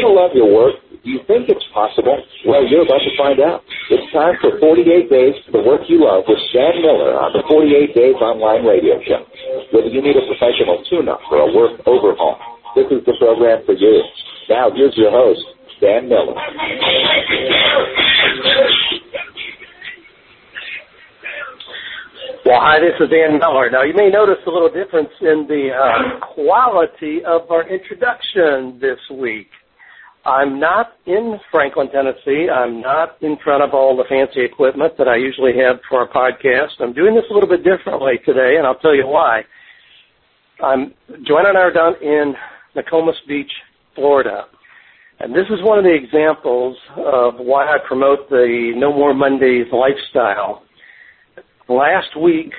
[0.00, 0.80] you love your work?
[1.04, 2.16] Do you think it's possible?
[2.48, 3.64] Well, you're about to find out.
[3.88, 7.44] It's time for 48 Days to the Work You Love with Dan Miller on the
[7.48, 9.24] 48 Days Online Radio Show.
[9.72, 12.36] Whether you need a professional tune-up or a work overhaul,
[12.76, 14.00] this is the program for you.
[14.48, 15.40] Now, here's your host,
[15.80, 16.36] Dan Miller.
[22.44, 23.70] Well, hi, this is Dan Miller.
[23.70, 28.98] Now, you may notice a little difference in the uh, quality of our introduction this
[29.12, 29.48] week.
[30.24, 32.48] I'm not in Franklin, Tennessee.
[32.52, 36.08] I'm not in front of all the fancy equipment that I usually have for a
[36.08, 36.80] podcast.
[36.80, 39.42] I'm doing this a little bit differently today, and I'll tell you why.
[40.62, 40.92] I'm
[41.26, 42.34] Joanne and I are down in
[42.76, 43.50] Nokomis Beach,
[43.94, 44.44] Florida.
[45.20, 49.66] And this is one of the examples of why I promote the No More Mondays
[49.72, 50.64] lifestyle.
[51.68, 52.52] Last week,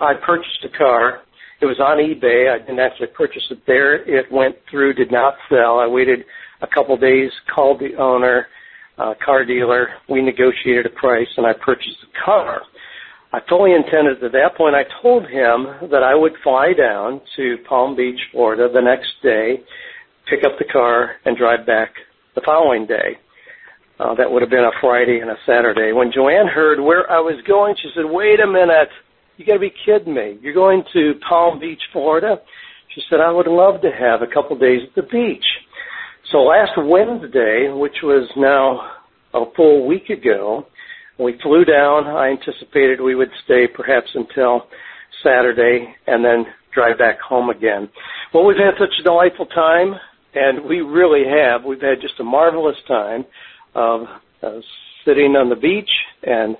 [0.00, 1.22] I purchased a car.
[1.60, 2.52] It was on eBay.
[2.52, 4.02] I didn't actually purchase it there.
[4.02, 5.78] It went through, did not sell.
[5.78, 6.24] I waited
[6.62, 8.46] a couple days, called the owner,
[8.98, 9.88] uh, car dealer.
[10.08, 12.62] We negotiated a price, and I purchased the car.
[13.32, 14.74] I fully intended at that point.
[14.74, 19.62] I told him that I would fly down to Palm Beach, Florida, the next day,
[20.28, 21.90] pick up the car, and drive back
[22.34, 23.18] the following day.
[23.98, 25.92] Uh, that would have been a Friday and a Saturday.
[25.92, 28.90] When Joanne heard where I was going, she said, "Wait a minute!
[29.36, 30.38] You got to be kidding me!
[30.42, 32.40] You're going to Palm Beach, Florida?"
[32.94, 35.44] She said, "I would love to have a couple days at the beach."
[36.32, 38.90] So last Wednesday, which was now
[39.34, 40.66] a full week ago,
[41.18, 42.06] we flew down.
[42.06, 44.66] I anticipated we would stay perhaps until
[45.22, 47.90] Saturday and then drive back home again.
[48.32, 49.94] Well, we've had such a delightful time,
[50.34, 51.64] and we really have.
[51.64, 53.26] We've had just a marvelous time
[53.74, 54.06] of
[54.42, 54.60] uh,
[55.04, 55.90] sitting on the beach
[56.22, 56.56] and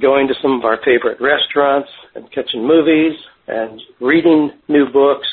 [0.00, 5.26] going to some of our favorite restaurants and catching movies and reading new books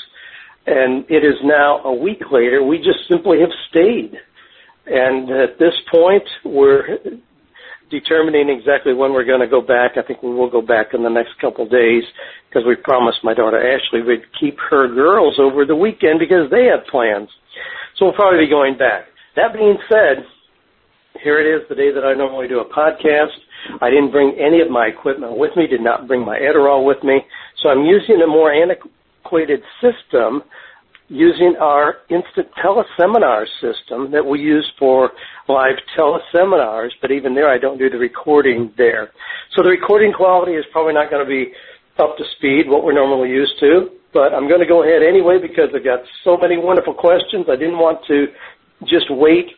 [0.67, 2.63] and it is now a week later.
[2.63, 4.13] We just simply have stayed.
[4.87, 6.97] And at this point, we're
[7.89, 9.91] determining exactly when we're going to go back.
[9.97, 12.03] I think we will go back in the next couple days
[12.49, 16.65] because we promised my daughter Ashley we'd keep her girls over the weekend because they
[16.65, 17.29] have plans.
[17.97, 19.05] So we'll probably be going back.
[19.35, 20.25] That being said,
[21.23, 23.35] here it is, the day that I normally do a podcast.
[23.81, 27.03] I didn't bring any of my equipment with me, did not bring my Adderall with
[27.03, 27.21] me,
[27.61, 28.51] so I'm using a more
[29.25, 30.43] antiquated system
[31.07, 35.11] using our instant teleseminar system that we use for
[35.47, 39.11] live teleseminars, but even there I don't do the recording there.
[39.55, 41.53] So the recording quality is probably not going to be
[41.99, 45.37] up to speed, what we're normally used to, but I'm going to go ahead anyway
[45.39, 47.45] because I've got so many wonderful questions.
[47.49, 48.27] I didn't want to
[48.85, 49.51] just wait,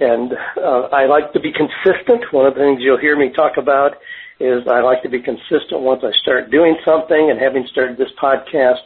[0.00, 2.30] and uh, I like to be consistent.
[2.30, 3.96] One of the things you'll hear me talk about
[4.38, 8.12] is I like to be consistent once I start doing something, and having started this
[8.20, 8.80] podcast,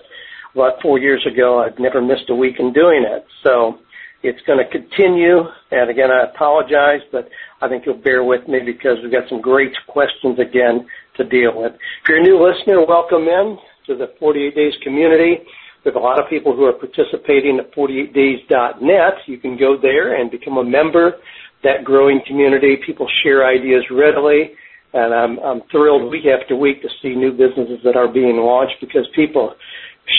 [0.54, 1.62] about four years ago.
[1.62, 3.26] I've never missed a week in doing it.
[3.42, 3.78] So
[4.22, 5.42] it's going to continue.
[5.70, 7.28] And again, I apologize, but
[7.60, 11.52] I think you'll bear with me because we've got some great questions again to deal
[11.54, 11.72] with.
[11.74, 15.44] If you're a new listener, welcome in to the 48 Days community.
[15.84, 19.14] We have a lot of people who are participating at 48days.net.
[19.26, 21.16] You can go there and become a member.
[21.62, 24.52] That growing community, people share ideas readily.
[24.94, 28.76] And I'm, I'm thrilled week after week to see new businesses that are being launched
[28.80, 29.54] because people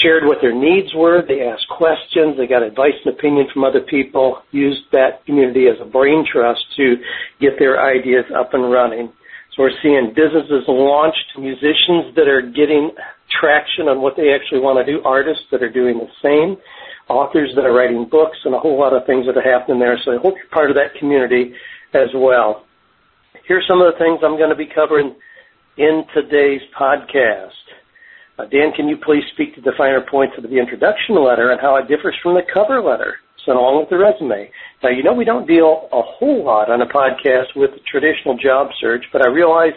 [0.01, 1.21] shared what their needs were.
[1.21, 2.37] They asked questions.
[2.37, 6.63] They got advice and opinion from other people, used that community as a brain trust
[6.77, 6.97] to
[7.39, 9.11] get their ideas up and running.
[9.55, 12.91] So we're seeing businesses launched, musicians that are getting
[13.39, 16.57] traction on what they actually want to do, artists that are doing the same,
[17.07, 19.97] authors that are writing books, and a whole lot of things that are happening there.
[20.03, 21.53] So I hope you're part of that community
[21.93, 22.65] as well.
[23.47, 25.15] Here's some of the things I'm going to be covering
[25.77, 27.51] in today's podcast.
[28.37, 31.61] Uh, Dan, can you please speak to the finer points of the introduction letter and
[31.61, 33.15] how it differs from the cover letter
[33.45, 34.51] sent along with the resume?
[34.83, 38.37] Now, you know we don't deal a whole lot on a podcast with the traditional
[38.37, 39.71] job search, but I realize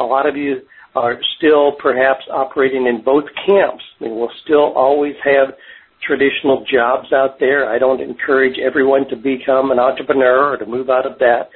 [0.00, 0.62] a lot of you
[0.96, 3.84] are still perhaps operating in both camps.
[4.00, 5.54] I mean, we'll still always have
[6.04, 7.70] traditional jobs out there.
[7.70, 11.50] I don't encourage everyone to become an entrepreneur or to move out of that.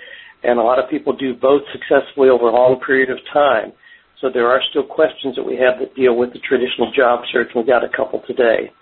[0.44, 3.72] And a lot of people do both successfully over a long period of time.
[4.24, 7.50] So there are still questions that we have that deal with the traditional job search.
[7.54, 8.72] We've got a couple today.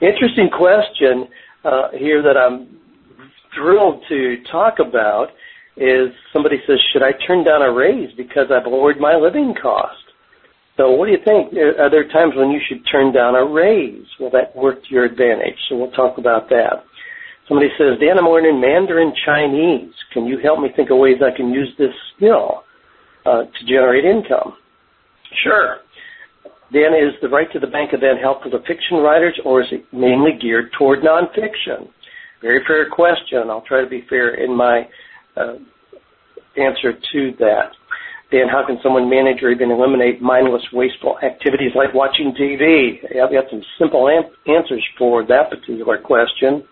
[0.00, 1.28] Interesting question
[1.66, 2.80] uh, here that I'm
[3.54, 5.28] thrilled to talk about
[5.76, 10.00] is somebody says, should I turn down a raise because I've lowered my living cost?
[10.78, 11.52] So what do you think?
[11.52, 14.06] Are there times when you should turn down a raise?
[14.18, 15.58] Will that work to your advantage?
[15.68, 16.84] So we'll talk about that.
[17.48, 19.92] Somebody says, Dan, I'm learning Mandarin Chinese.
[20.14, 22.64] Can you help me think of ways I can use this skill
[23.26, 24.56] uh, to generate income?
[25.42, 25.78] Sure.
[26.72, 29.84] Dan, is the Write to the Bank event helpful to fiction writers, or is it
[29.92, 31.88] mainly geared toward nonfiction?
[32.42, 33.48] Very fair question.
[33.48, 34.88] I'll try to be fair in my
[35.36, 35.54] uh,
[36.56, 37.70] answer to that.
[38.32, 42.98] Dan, how can someone manage or even eliminate mindless, wasteful activities like watching TV?
[43.22, 46.64] I've got some simple an- answers for that particular question.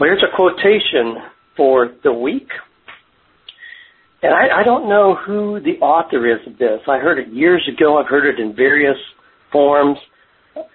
[0.00, 1.22] Well, here's a quotation
[1.56, 2.48] for the week.
[4.24, 6.80] And I, I don't know who the author is of this.
[6.88, 7.98] I heard it years ago.
[7.98, 8.96] I've heard it in various
[9.52, 9.98] forms,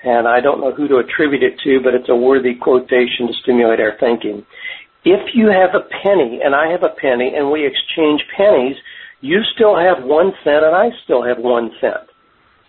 [0.04, 3.34] and I don't know who to attribute it to, but it's a worthy quotation to
[3.42, 4.46] stimulate our thinking.
[5.04, 8.78] If you have a penny and I have a penny and we exchange pennies,
[9.22, 12.06] you still have one cent and I still have one cent.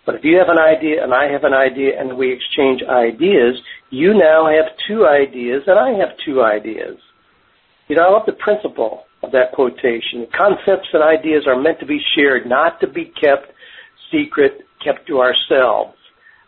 [0.07, 3.61] But if you have an idea and I have an idea and we exchange ideas,
[3.91, 6.97] you now have two ideas and I have two ideas.
[7.89, 10.27] You know, I love the principle of that quotation.
[10.37, 13.53] Concepts and ideas are meant to be shared, not to be kept
[14.11, 15.95] secret, kept to ourselves.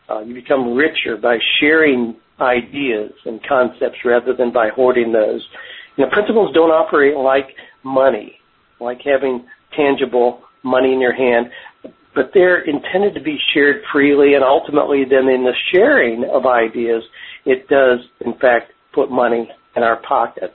[0.09, 5.47] Uh, you become richer by sharing ideas and concepts rather than by hoarding those.
[5.97, 7.55] You know, principles don't operate like
[7.85, 8.39] money,
[8.81, 9.47] like having
[9.77, 11.51] tangible money in your hand,
[12.15, 17.03] but they're intended to be shared freely and ultimately then in the sharing of ideas,
[17.45, 20.55] it does in fact put money in our pockets.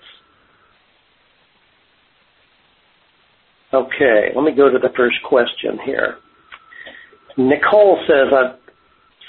[3.74, 6.18] Okay, let me go to the first question here.
[7.36, 8.56] Nicole says, I've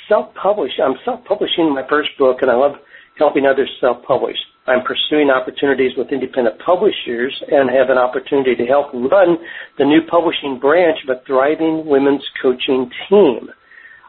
[0.09, 2.77] self-published, I'm self-publishing my first book and I love
[3.19, 4.37] helping others self-publish.
[4.69, 9.39] I'm pursuing opportunities with independent publishers and have an opportunity to help run
[9.77, 13.51] the new publishing branch of a thriving women's coaching team.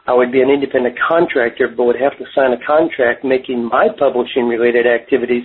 [0.06, 3.88] I would be an independent contractor, but would have to sign a contract making my
[3.98, 5.44] publishing related activities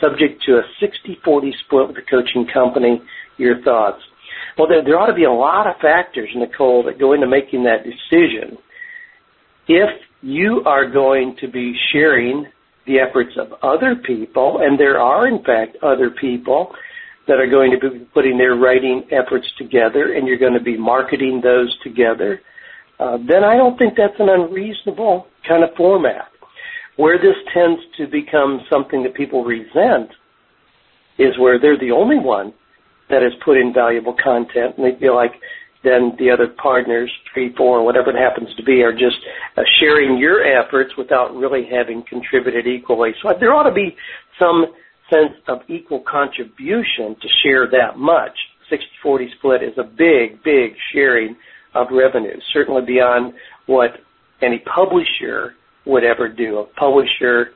[0.00, 3.00] subject to a 60-40 split with the coaching company.
[3.38, 4.02] Your thoughts?
[4.56, 7.64] Well, there, there ought to be a lot of factors, Nicole, that go into making
[7.64, 8.56] that decision.
[9.66, 9.90] If
[10.22, 12.46] you are going to be sharing
[12.86, 16.74] the efforts of other people, and there are in fact other people
[17.26, 20.76] that are going to be putting their writing efforts together, and you're going to be
[20.76, 22.40] marketing those together,
[23.00, 26.28] uh, then I don't think that's an unreasonable kind of format.
[26.96, 30.10] Where this tends to become something that people resent
[31.18, 32.52] is where they're the only one
[33.10, 35.32] that has put in valuable content, and they feel like
[35.84, 39.16] then the other partners, three, four, whatever it happens to be, are just
[39.56, 43.10] uh, sharing your efforts without really having contributed equally.
[43.22, 43.94] So there ought to be
[44.38, 44.66] some
[45.12, 48.32] sense of equal contribution to share that much.
[49.04, 51.36] 60-40 split is a big, big sharing
[51.74, 53.34] of revenue, certainly beyond
[53.66, 53.90] what
[54.40, 55.54] any publisher
[55.84, 56.58] would ever do.
[56.58, 57.50] A publisher,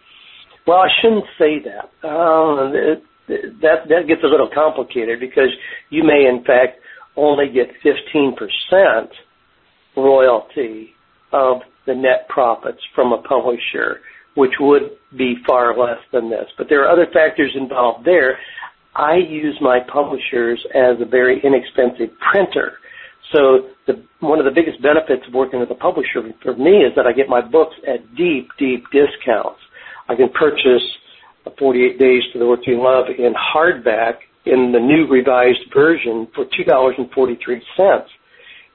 [0.66, 2.06] well, I shouldn't say that.
[2.06, 5.50] Uh, that that gets a little complicated because
[5.90, 6.80] you may in fact
[7.16, 9.08] only get 15%
[9.96, 10.90] royalty
[11.32, 14.00] of the net profits from a publisher,
[14.36, 16.46] which would be far less than this.
[16.56, 18.38] But there are other factors involved there.
[18.94, 22.74] I use my publishers as a very inexpensive printer.
[23.32, 26.94] So the, one of the biggest benefits of working with a publisher for me is
[26.96, 29.60] that I get my books at deep, deep discounts.
[30.08, 30.84] I can purchase
[31.58, 36.44] 48 Days to the Work You Love in hardback in the new revised version for
[36.46, 37.08] $2.43.
[37.08, 38.06] It'd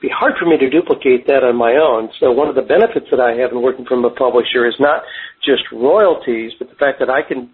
[0.01, 2.09] be hard for me to duplicate that on my own.
[2.19, 5.03] So one of the benefits that I have in working from a publisher is not
[5.43, 7.49] just royalties, but the fact that I can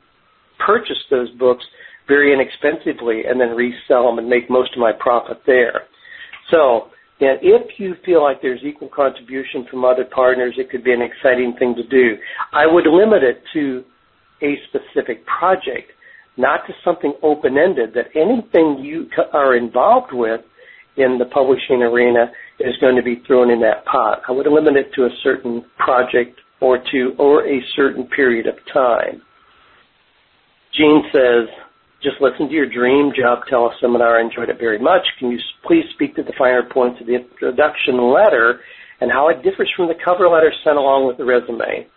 [0.60, 1.64] purchase those books
[2.08, 5.84] very inexpensively and then resell them and make most of my profit there.
[6.52, 6.90] So,
[7.22, 11.02] and if you feel like there's equal contribution from other partners, it could be an
[11.02, 12.18] exciting thing to do.
[12.52, 13.84] I would limit it to
[14.42, 15.92] a specific project,
[16.38, 20.42] not to something open-ended, that anything you are involved with
[20.98, 24.22] in the publishing arena is going to be thrown in that pot.
[24.28, 28.56] I would limit it to a certain project or two or a certain period of
[28.74, 29.22] time.
[30.76, 31.48] Gene says,
[32.02, 34.20] just listen to your dream job teleseminar.
[34.20, 35.02] I enjoyed it very much.
[35.20, 38.62] Can you please speak to the finer points of the introduction letter
[39.02, 41.88] and how it differs from the cover letter sent along with the resume?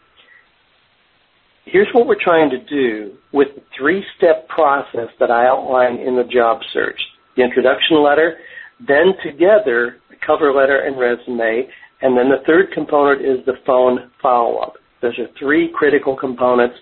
[1.65, 6.25] Here's what we're trying to do with the three-step process that I outline in the
[6.25, 7.01] job search.
[7.37, 8.39] The introduction letter,
[8.81, 11.69] then together the cover letter and resume,
[12.03, 14.75] and then the third component is the phone follow-up.
[15.01, 16.77] Those are three critical components.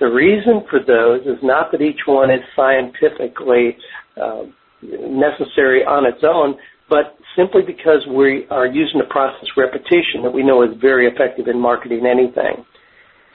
[0.00, 3.76] The reason for those is not that each one is scientifically
[4.20, 4.42] uh,
[4.82, 6.56] necessary on its own,
[6.90, 11.46] but simply because we are using a process repetition that we know is very effective
[11.46, 12.64] in marketing anything.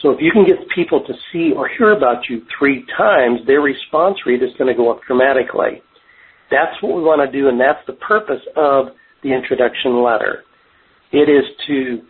[0.01, 3.61] So if you can get people to see or hear about you three times, their
[3.61, 5.81] response rate is going to go up dramatically.
[6.49, 8.87] That's what we want to do, and that's the purpose of
[9.23, 10.43] the introduction letter.
[11.11, 12.01] It is to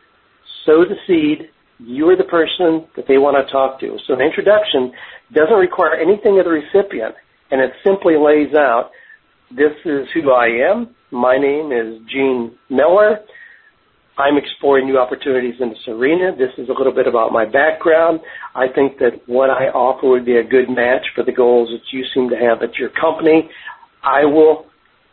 [0.65, 3.97] sow the seed you're the person that they want to talk to.
[4.05, 4.91] So an introduction
[5.33, 7.15] doesn't require anything of the recipient,
[7.51, 8.91] and it simply lays out,
[9.49, 10.95] this is who I am.
[11.11, 13.19] My name is Gene Miller.
[14.19, 16.35] I'm exploring new opportunities in this arena.
[16.37, 18.19] This is a little bit about my background.
[18.53, 21.95] I think that what I offer would be a good match for the goals that
[21.95, 23.49] you seem to have at your company.
[24.03, 24.65] I will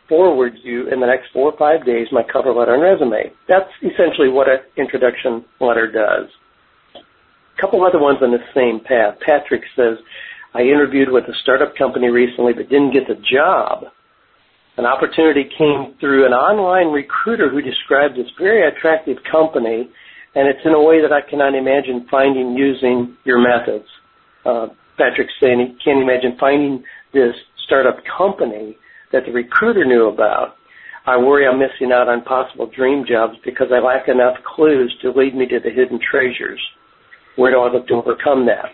[0.09, 3.31] forward you in the next four or five days my cover letter and resume.
[3.47, 6.27] That's essentially what an introduction letter does.
[6.95, 9.19] A couple other ones on the same path.
[9.25, 9.97] Patrick says,
[10.53, 13.85] I interviewed with a startup company recently but didn't get the job.
[14.77, 19.89] An opportunity came through an online recruiter who described this very attractive company,
[20.35, 23.87] and it's in a way that I cannot imagine finding using your methods.
[24.45, 24.67] Uh,
[24.97, 27.33] Patrick's saying he can't imagine finding this
[27.65, 28.77] startup company
[29.11, 30.55] that the recruiter knew about.
[31.07, 35.11] I worry I'm missing out on possible dream jobs because I lack enough clues to
[35.11, 36.61] lead me to the hidden treasures.
[37.35, 38.65] Where do I look to overcome that?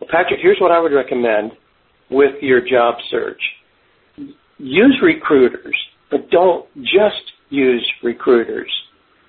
[0.00, 1.52] Well, Patrick, here's what I would recommend
[2.10, 3.40] with your job search.
[4.58, 5.76] Use recruiters,
[6.10, 8.70] but don't just use recruiters.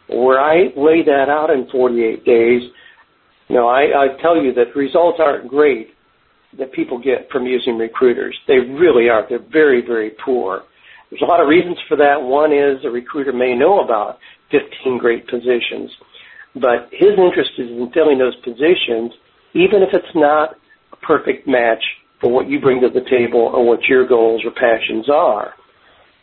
[0.08, 2.62] Where I lay that out in 48 days,
[3.48, 5.90] you know, I, I tell you that results aren't great
[6.58, 8.38] that people get from using recruiters.
[8.48, 9.26] They really are.
[9.28, 10.64] They're very, very poor.
[11.10, 12.22] There's a lot of reasons for that.
[12.22, 14.20] One is a recruiter may know about
[14.52, 15.92] 15 great positions,
[16.56, 19.12] but his interest is in filling those positions,
[19.54, 20.56] even if it's not
[20.94, 21.84] a perfect match
[22.26, 25.54] for what you bring to the table or what your goals or passions are.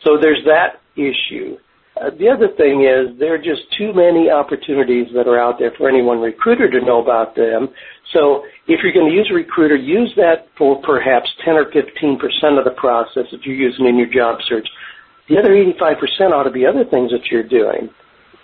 [0.03, 1.55] So there's that issue.
[1.95, 5.71] Uh, the other thing is there are just too many opportunities that are out there
[5.77, 7.69] for any one recruiter to know about them.
[8.11, 12.19] So if you're going to use a recruiter, use that for perhaps 10 or 15
[12.19, 14.67] percent of the process that you're using in your job search.
[15.29, 17.87] The other 85 percent ought to be other things that you're doing.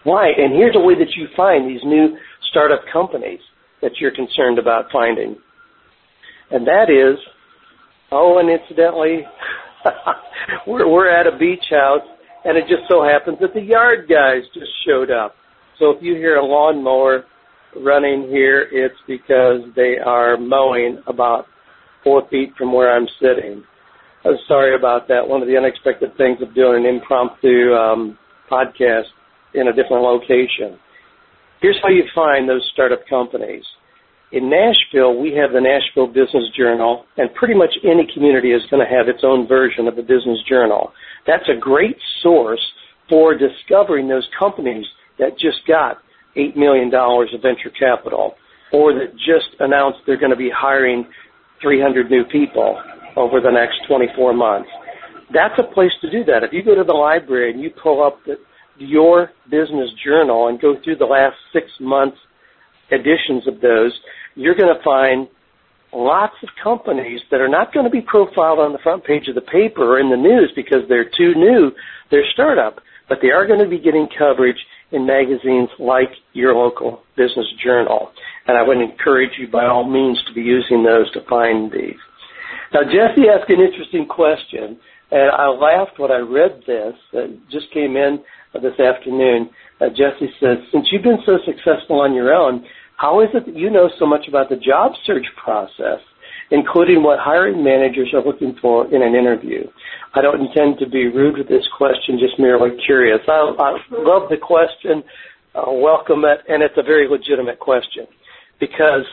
[0.05, 0.29] Why?
[0.31, 2.15] And here's a way that you find these new
[2.49, 3.41] startup companies
[3.81, 5.35] that you're concerned about finding.
[6.51, 7.19] And that is,
[8.11, 9.21] oh, and incidentally,
[10.67, 12.07] we're, we're at a beach house
[12.45, 15.35] and it just so happens that the yard guys just showed up.
[15.77, 17.25] So if you hear a lawnmower
[17.75, 21.45] running here, it's because they are mowing about
[22.03, 23.63] four feet from where I'm sitting.
[24.25, 25.27] I'm sorry about that.
[25.27, 28.17] One of the unexpected things of doing an impromptu um,
[28.51, 29.07] podcast
[29.53, 30.77] in a different location.
[31.61, 33.63] Here's how you find those startup companies.
[34.31, 38.85] In Nashville, we have the Nashville Business Journal, and pretty much any community is going
[38.85, 40.91] to have its own version of the Business Journal.
[41.25, 42.61] That's a great source
[43.09, 44.85] for discovering those companies
[45.17, 45.97] that just got
[46.37, 48.35] $8 million of venture capital
[48.71, 51.07] or that just announced they're going to be hiring
[51.59, 52.79] 300 new people
[53.15, 54.69] over the next 24 months.
[55.33, 56.43] That's a place to do that.
[56.43, 58.35] If you go to the library and you pull up the,
[58.77, 62.17] your business journal and go through the last six months
[62.91, 63.93] editions of those,
[64.35, 65.27] you're going to find
[65.91, 69.35] lots of companies that are not going to be profiled on the front page of
[69.35, 71.71] the paper or in the news because they're too new,
[72.11, 74.59] they're startup, but they are going to be getting coverage
[74.91, 78.11] in magazines like your local business journal.
[78.47, 81.97] And I would encourage you by all means to be using those to find these.
[82.73, 84.79] Now Jesse asked an interesting question
[85.11, 86.93] and I laughed when I read this.
[87.13, 89.49] It just came in this afternoon.
[89.81, 92.65] Uh, Jesse says, since you've been so successful on your own,
[92.99, 96.01] how is it that you know so much about the job search process,
[96.51, 99.63] including what hiring managers are looking for in an interview?
[100.13, 103.21] I don't intend to be rude with this question, just merely curious.
[103.25, 105.01] I, I love the question,
[105.55, 108.05] uh, welcome it, and it's a very legitimate question
[108.59, 109.05] because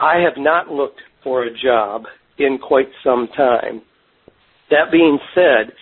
[0.00, 3.80] I have not looked for a job in quite some time.
[4.70, 5.72] That being said,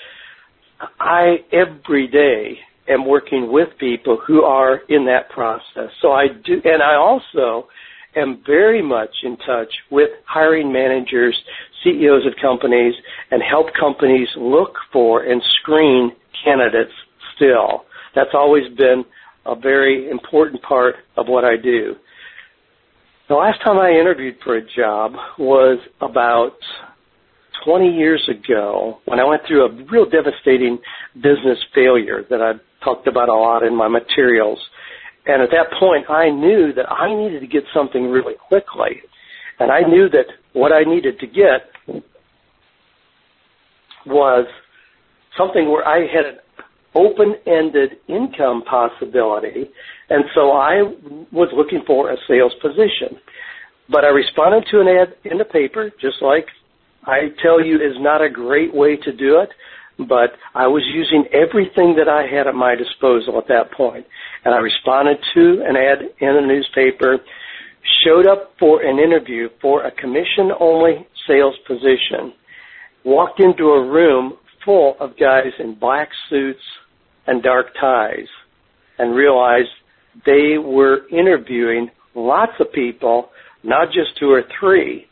[1.00, 2.58] I every day
[2.88, 5.90] am working with people who are in that process.
[6.00, 7.68] So I do, and I also
[8.16, 11.36] am very much in touch with hiring managers,
[11.84, 12.94] CEOs of companies,
[13.30, 16.12] and help companies look for and screen
[16.44, 16.92] candidates
[17.34, 17.84] still.
[18.14, 19.04] That's always been
[19.44, 21.94] a very important part of what I do.
[23.28, 26.56] The last time I interviewed for a job was about
[27.64, 30.78] 20 years ago when I went through a real devastating
[31.14, 32.52] business failure that I
[32.86, 34.60] talked about a lot in my materials.
[35.26, 39.02] And at that point, I knew that I needed to get something really quickly.
[39.58, 42.02] And I knew that what I needed to get
[44.06, 44.46] was
[45.36, 46.38] something where I had an
[46.94, 49.68] open-ended income possibility.
[50.08, 50.82] And so I
[51.32, 53.18] was looking for a sales position.
[53.88, 56.46] But I responded to an ad in the paper, just like
[57.04, 59.50] I tell you is not a great way to do it
[59.98, 64.06] but I was using everything that I had at my disposal at that point.
[64.44, 67.18] And I responded to an ad in the newspaper,
[68.04, 72.32] showed up for an interview for a commission only sales position,
[73.04, 74.34] walked into a room
[74.64, 76.62] full of guys in black suits
[77.26, 78.28] and dark ties,
[78.98, 79.68] and realized
[80.24, 83.30] they were interviewing lots of people,
[83.62, 85.06] not just two or three.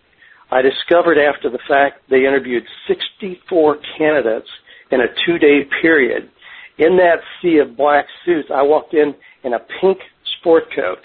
[0.50, 4.48] I discovered after the fact they interviewed 64 candidates
[4.90, 6.30] in a two day period.
[6.78, 9.14] In that sea of black suits, I walked in
[9.44, 9.98] in a pink
[10.38, 10.98] sport coat.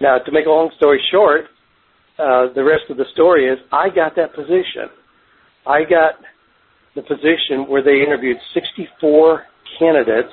[0.00, 1.46] Now, to make a long story short,
[2.18, 4.90] uh, the rest of the story is I got that position.
[5.66, 6.14] I got
[6.94, 9.44] the position where they interviewed 64
[9.78, 10.32] candidates,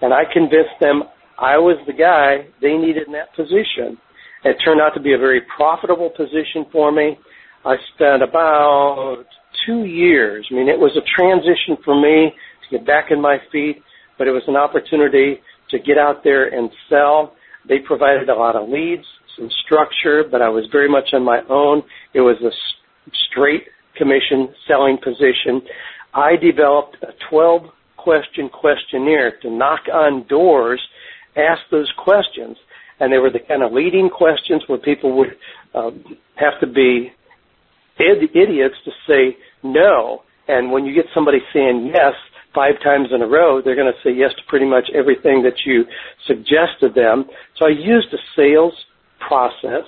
[0.00, 1.04] and I convinced them
[1.38, 3.98] I was the guy they needed in that position.
[4.44, 7.18] It turned out to be a very profitable position for me.
[7.64, 9.24] I spent about
[9.66, 10.46] two years.
[10.50, 13.82] I mean, it was a transition for me to get back in my feet,
[14.18, 15.40] but it was an opportunity
[15.70, 17.34] to get out there and sell.
[17.68, 19.04] They provided a lot of leads,
[19.36, 21.82] some structure, but I was very much on my own.
[22.14, 22.50] It was a
[23.30, 23.64] straight
[23.96, 25.62] commission selling position.
[26.14, 27.62] I developed a 12
[27.96, 30.80] question questionnaire to knock on doors,
[31.36, 32.56] ask those questions.
[33.00, 35.36] And they were the kind of leading questions where people would
[35.74, 35.90] uh,
[36.36, 37.12] have to be
[37.98, 40.22] id- idiots to say no.
[40.48, 42.14] And when you get somebody saying yes
[42.54, 45.64] five times in a row, they're going to say yes to pretty much everything that
[45.64, 45.84] you
[46.26, 47.24] suggested them.
[47.58, 48.74] So I used a sales
[49.26, 49.84] process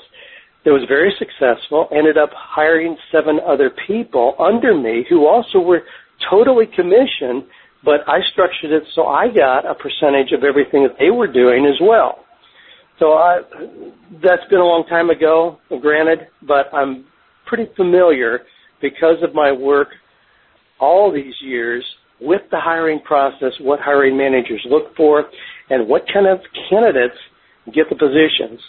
[0.64, 5.82] that was very successful, ended up hiring seven other people under me who also were
[6.30, 7.44] totally commissioned,
[7.84, 11.66] but I structured it so I got a percentage of everything that they were doing
[11.66, 12.24] as well.
[12.98, 13.40] So I,
[14.22, 17.04] that's been a long time ago, granted, but I'm
[17.46, 18.40] pretty familiar
[18.84, 19.88] because of my work
[20.78, 21.82] all these years
[22.20, 25.24] with the hiring process, what hiring managers look for,
[25.70, 26.38] and what kind of
[26.68, 27.16] candidates
[27.72, 28.60] get the positions.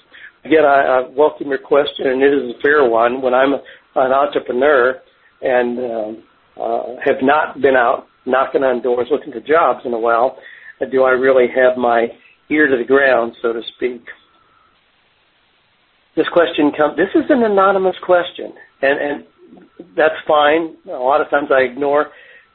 [0.46, 3.22] Again, I, I welcome your question, and it is a fair one.
[3.22, 5.02] When I'm an entrepreneur
[5.42, 6.24] and um,
[6.56, 10.38] uh, have not been out knocking on doors looking for jobs in a while,
[10.92, 12.08] do I really have my
[12.50, 14.02] ear to the ground, so to speak?
[16.16, 16.96] This question comes.
[16.96, 19.26] This is an anonymous question, and and
[19.96, 20.76] that's fine.
[20.88, 22.08] A lot of times I ignore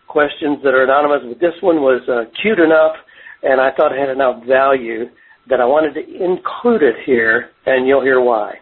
[0.09, 2.96] questions that are anonymous, but this one was uh, cute enough,
[3.42, 5.07] and I thought it had enough value
[5.48, 8.55] that I wanted to include it here, and you'll hear why.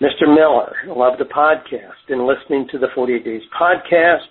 [0.00, 0.26] Mr.
[0.26, 4.26] Miller, love the podcast and listening to the 48 Days podcast.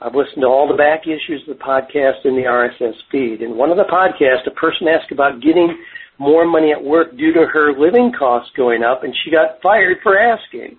[0.00, 3.40] I've listened to all the back issues of the podcast in the RSS feed.
[3.40, 5.78] In one of the podcasts, a person asked about getting
[6.18, 9.98] more money at work due to her living costs going up, and she got fired
[10.02, 10.76] for asking.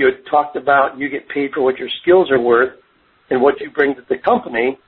[0.00, 2.72] You had talked about you get paid for what your skills are worth
[3.28, 4.78] and what you bring to the company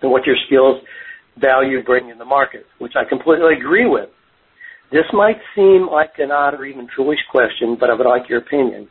[0.00, 0.82] and what your skills
[1.36, 4.08] value bring in the market, which I completely agree with.
[4.90, 8.38] This might seem like an odd or even foolish question, but I would like your
[8.38, 8.88] opinion.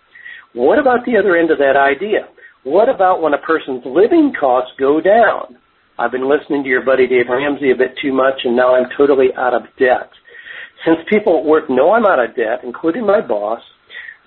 [0.54, 2.28] What about the other end of that idea?
[2.64, 5.58] What about when a person's living costs go down?
[5.98, 8.92] I've been listening to your buddy Dave Ramsey a bit too much and now I'm
[8.96, 10.12] totally out of debt.
[10.86, 13.62] Since people at work know I'm out of debt, including my boss,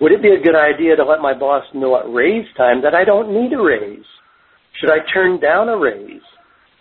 [0.01, 2.95] would it be a good idea to let my boss know at raise time that
[2.95, 4.03] I don't need a raise?
[4.79, 6.21] Should I turn down a raise?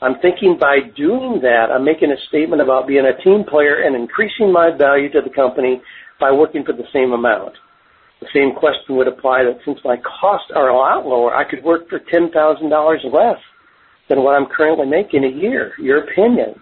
[0.01, 3.95] I'm thinking by doing that, I'm making a statement about being a team player and
[3.95, 5.83] increasing my value to the company
[6.19, 7.53] by working for the same amount.
[8.21, 11.63] The same question would apply that since my costs are a lot lower, I could
[11.63, 13.41] work for $10,000 less
[14.09, 15.73] than what I'm currently making a year.
[15.79, 16.55] Your opinion.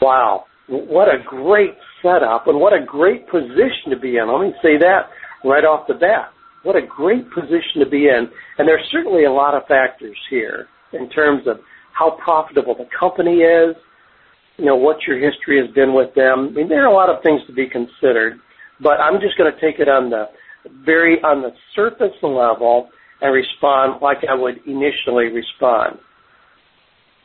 [0.00, 0.46] Wow.
[0.68, 4.30] What a great setup and what a great position to be in.
[4.30, 5.10] Let me say that
[5.44, 6.30] right off the bat.
[6.62, 8.28] What a great position to be in.
[8.58, 11.58] And there's certainly a lot of factors here in terms of
[11.92, 13.76] how profitable the company is,
[14.56, 16.48] you know, what your history has been with them.
[16.50, 18.38] I mean, there are a lot of things to be considered,
[18.80, 20.26] but I'm just going to take it on the
[20.84, 22.88] very, on the surface level
[23.20, 25.98] and respond like I would initially respond.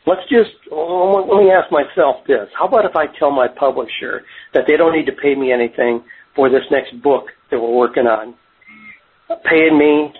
[0.05, 2.47] Let's just, let me ask myself this.
[2.57, 6.03] How about if I tell my publisher that they don't need to pay me anything
[6.35, 8.35] for this next book that we're working on?
[9.45, 10.13] Paying me,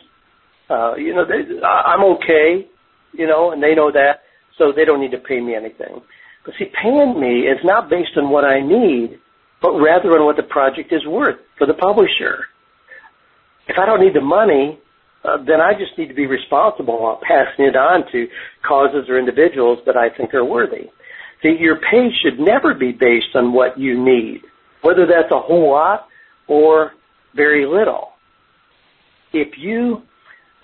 [0.70, 2.68] uh, you know, they, I'm okay,
[3.14, 4.22] you know, and they know that
[4.58, 6.02] so they don't need to pay me anything.
[6.46, 9.20] But see, paying me is not based on what I need,
[9.62, 12.46] but rather on what the project is worth for the publisher.
[13.68, 14.80] If I don't need the money,
[15.24, 18.28] uh, then I just need to be responsible on passing it on to
[18.68, 20.90] causes or individuals that I think are worthy.
[21.42, 24.42] See, your pay should never be based on what you need,
[24.82, 26.08] whether that's a whole lot
[26.48, 26.92] or
[27.36, 28.10] very little.
[29.34, 30.02] If you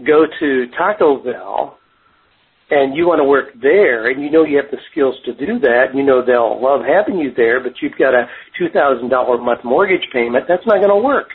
[0.06, 1.78] go to Taco Bell
[2.72, 5.60] and you want to work there and you know you have the skills to do
[5.60, 8.28] that, you know they'll love having you there, but you've got a
[8.60, 11.30] $2,000 a month mortgage payment, that's not going to work.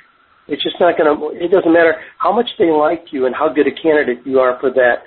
[0.48, 3.48] It's just not going to, it doesn't matter how much they like you and how
[3.48, 5.04] good a candidate you are for that.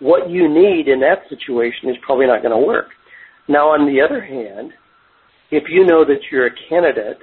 [0.00, 2.88] What you need in that situation is probably not going to work.
[3.48, 4.72] Now on the other hand,
[5.50, 7.18] if you know that you're a candidate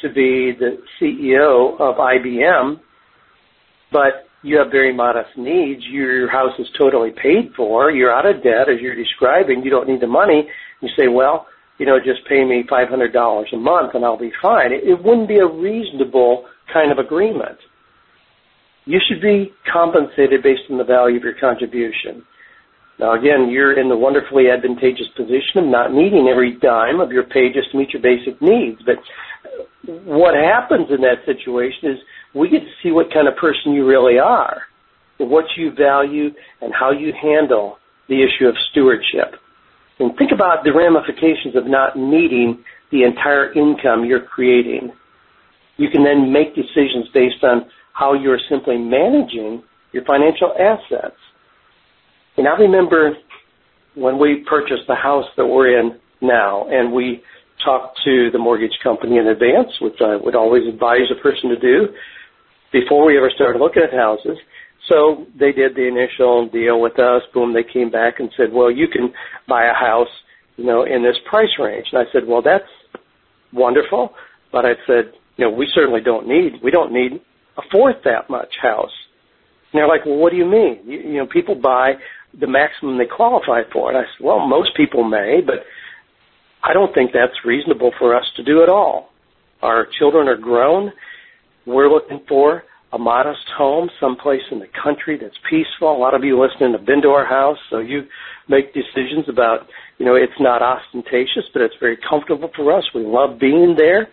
[0.00, 2.80] to be the CEO of IBM,
[3.92, 8.42] but you have very modest needs, your house is totally paid for, you're out of
[8.42, 10.48] debt as you're describing, you don't need the money,
[10.80, 11.46] you say, well,
[11.78, 14.72] you know, just pay me $500 a month and I'll be fine.
[14.72, 17.58] It, wouldn't be a reasonable kind of agreement.
[18.84, 22.24] You should be compensated based on the value of your contribution.
[22.98, 27.24] Now again, you're in the wonderfully advantageous position of not needing every dime of your
[27.24, 28.80] pay just to meet your basic needs.
[28.84, 28.96] But
[30.04, 31.98] what happens in that situation is
[32.34, 34.62] we get to see what kind of person you really are,
[35.18, 37.78] what you value, and how you handle
[38.08, 39.34] the issue of stewardship.
[39.98, 44.92] And think about the ramifications of not needing the entire income you're creating.
[45.76, 51.16] You can then make decisions based on how you're simply managing your financial assets.
[52.36, 53.16] And I remember
[53.94, 57.22] when we purchased the house that we're in now, and we
[57.64, 61.58] talked to the mortgage company in advance, which I would always advise a person to
[61.58, 61.88] do
[62.72, 64.38] before we ever started looking at houses.
[64.88, 67.22] So they did the initial deal with us.
[67.32, 69.12] Boom, they came back and said, well, you can
[69.48, 70.08] buy a house,
[70.56, 71.86] you know, in this price range.
[71.92, 72.64] And I said, well, that's
[73.52, 74.14] wonderful.
[74.50, 77.20] But I said, you know, we certainly don't need, we don't need
[77.56, 78.90] a fourth that much house.
[79.72, 80.80] And they're like, well, what do you mean?
[80.84, 81.94] You, you know, people buy
[82.38, 83.90] the maximum they qualify for.
[83.90, 85.64] And I said, well, most people may, but
[86.62, 89.10] I don't think that's reasonable for us to do at all.
[89.62, 90.92] Our children are grown.
[91.66, 95.96] We're looking for a modest home, someplace in the country that's peaceful.
[95.96, 98.02] A lot of you listening have been to our house, so you
[98.48, 99.66] make decisions about,
[99.98, 102.84] you know, it's not ostentatious, but it's very comfortable for us.
[102.94, 104.08] We love being there.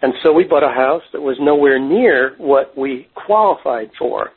[0.00, 4.30] And so we bought a house that was nowhere near what we qualified for.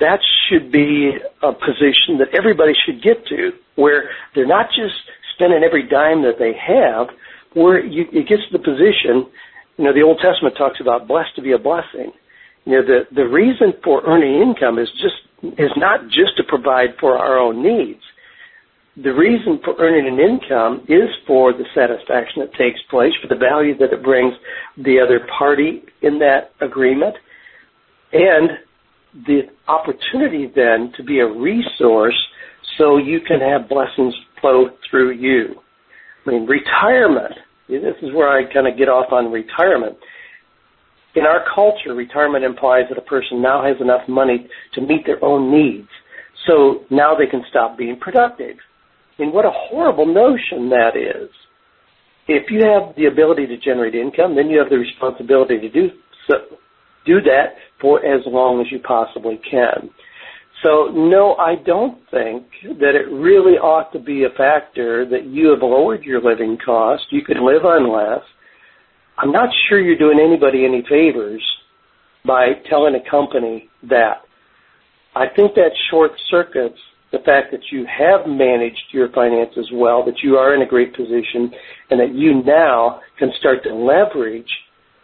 [0.00, 4.94] That should be a position that everybody should get to, where they're not just
[5.34, 7.08] spending every dime that they have,
[7.54, 9.30] where you, it gets to the position,
[9.78, 12.12] you know, the Old Testament talks about blessed to be a blessing.
[12.64, 15.22] You know, the, the reason for earning income is just,
[15.56, 18.02] is not just to provide for our own needs.
[18.96, 23.38] The reason for earning an income is for the satisfaction that takes place, for the
[23.38, 24.34] value that it brings
[24.76, 27.16] the other party in that agreement,
[28.12, 28.58] and
[29.26, 32.18] the opportunity then to be a resource
[32.76, 35.54] so you can have blessings flow through you.
[36.26, 37.34] I mean, retirement,
[37.68, 39.96] this is where I kind of get off on retirement.
[41.14, 45.24] In our culture, retirement implies that a person now has enough money to meet their
[45.24, 45.88] own needs.
[46.46, 48.56] So now they can stop being productive.
[49.16, 51.30] I mean, what a horrible notion that is.
[52.26, 55.90] If you have the ability to generate income, then you have the responsibility to do
[56.26, 56.36] so,
[57.04, 59.90] do that for as long as you possibly can.
[60.62, 62.46] So no, I don't think
[62.80, 67.02] that it really ought to be a factor that you have lowered your living cost.
[67.10, 68.24] You could live on less.
[69.18, 71.44] I'm not sure you're doing anybody any favors
[72.24, 74.22] by telling a company that.
[75.14, 76.78] I think that short circuits
[77.12, 80.96] the fact that you have managed your finances well, that you are in a great
[80.96, 81.52] position,
[81.90, 84.50] and that you now can start to leverage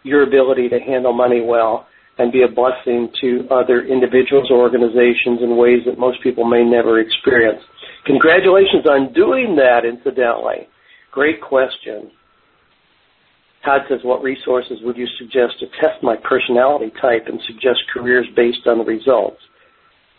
[0.03, 5.41] your ability to handle money well and be a blessing to other individuals or organizations
[5.41, 7.61] in ways that most people may never experience.
[8.05, 10.67] Congratulations on doing that, incidentally.
[11.11, 12.11] Great question.
[13.63, 18.25] Todd says, what resources would you suggest to test my personality type and suggest careers
[18.35, 19.41] based on the results?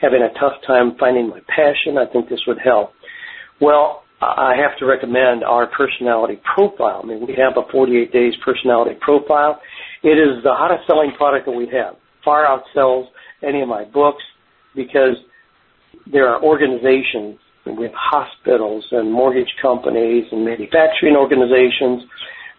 [0.03, 2.93] having a tough time finding my passion, I think this would help.
[3.61, 7.01] Well, I have to recommend our personality profile.
[7.03, 9.61] I mean, we have a 48 days personality profile.
[10.03, 11.97] It is the hottest selling product that we have.
[12.25, 13.07] Far outsells
[13.43, 14.23] any of my books
[14.75, 15.17] because
[16.11, 22.03] there are organizations, have hospitals and mortgage companies and manufacturing organizations,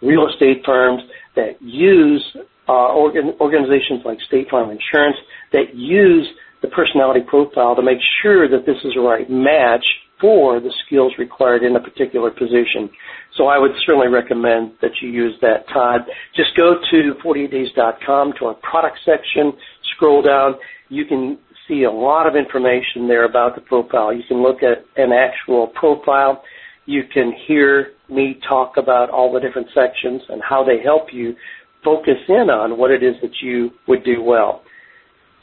[0.02, 1.02] real estate firms
[1.36, 2.24] that use
[2.70, 5.18] uh, organ- organizations like State Farm Insurance
[5.52, 6.28] that use
[6.62, 9.86] the personality profile to make sure that this is the right match
[10.24, 12.90] for the skills required in a particular position.
[13.36, 16.04] So I would certainly recommend that you use that, Todd.
[16.34, 19.52] Just go to 48days.com to our product section,
[19.94, 20.56] scroll down.
[20.88, 24.14] You can see a lot of information there about the profile.
[24.14, 26.42] You can look at an actual profile.
[26.86, 31.36] You can hear me talk about all the different sections and how they help you
[31.84, 34.64] focus in on what it is that you would do well.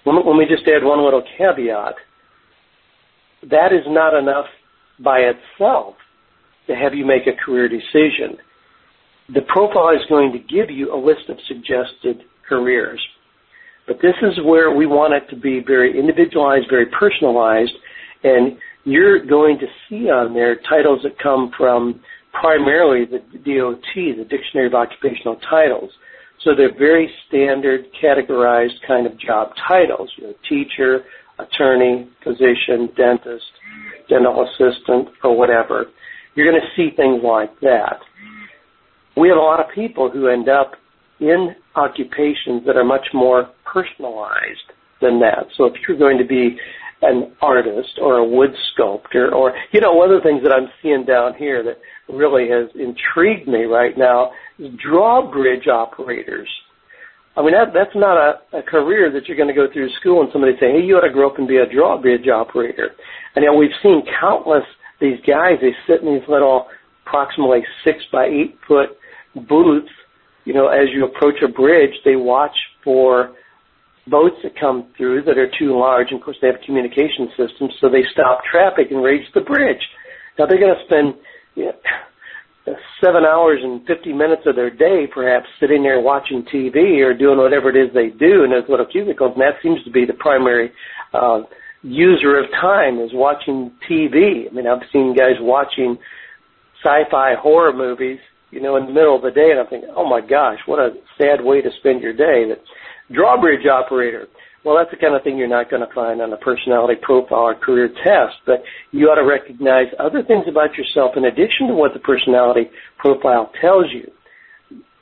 [0.06, 1.96] Let me just add one little caveat.
[3.50, 4.46] that is not enough
[5.02, 5.94] by itself
[6.66, 8.36] to have you make a career decision.
[9.34, 13.00] The profile is going to give you a list of suggested careers.
[13.86, 17.72] But this is where we want it to be very individualized, very personalized,
[18.22, 22.00] and you're going to see on there titles that come from
[22.32, 25.90] primarily the DOT, the Dictionary of Occupational Titles.
[26.42, 30.10] So they're very standard, categorized kind of job titles.
[30.16, 31.04] You know, teacher,
[31.38, 33.44] attorney, physician, dentist,
[34.10, 35.86] dental assistant, or whatever.
[36.34, 38.00] You're going to see things like that.
[39.16, 40.72] We have a lot of people who end up
[41.20, 45.46] in occupations that are much more personalized than that.
[45.56, 46.58] So if you're going to be
[47.02, 50.68] an artist or a wood sculptor or, you know, one of the things that I'm
[50.82, 56.48] seeing down here that really has intrigued me right now is drawbridge operators.
[57.36, 60.20] I mean, that, that's not a, a career that you're going to go through school
[60.20, 62.90] and somebody say, hey, you ought to grow up and be a drawbridge operator.
[63.34, 64.64] And you know, we've seen countless
[65.00, 66.66] these guys, they sit in these little
[67.06, 68.90] approximately six by eight foot
[69.48, 69.88] booths.
[70.44, 73.32] You know, as you approach a bridge, they watch for
[74.06, 76.08] boats that come through that are too large.
[76.10, 79.80] And of course, they have communication systems, so they stop traffic and raise the bridge.
[80.38, 81.14] Now they're going to spend
[81.54, 87.00] you know, seven hours and 50 minutes of their day perhaps sitting there watching TV
[87.00, 89.90] or doing whatever it is they do in those little cubicles, and that seems to
[89.90, 90.72] be the primary
[91.14, 91.40] uh,
[91.82, 94.48] user of time is watching TV.
[94.48, 95.96] I mean, I've seen guys watching
[96.82, 98.18] sci-fi horror movies,
[98.50, 100.78] you know, in the middle of the day, and I'm thinking, oh my gosh, what
[100.78, 102.48] a sad way to spend your day.
[102.48, 102.60] That
[103.12, 104.26] drawbridge operator.
[104.64, 107.48] Well, that's the kind of thing you're not going to find on a personality profile
[107.48, 111.74] or career test, but you ought to recognize other things about yourself in addition to
[111.74, 114.10] what the personality profile tells you.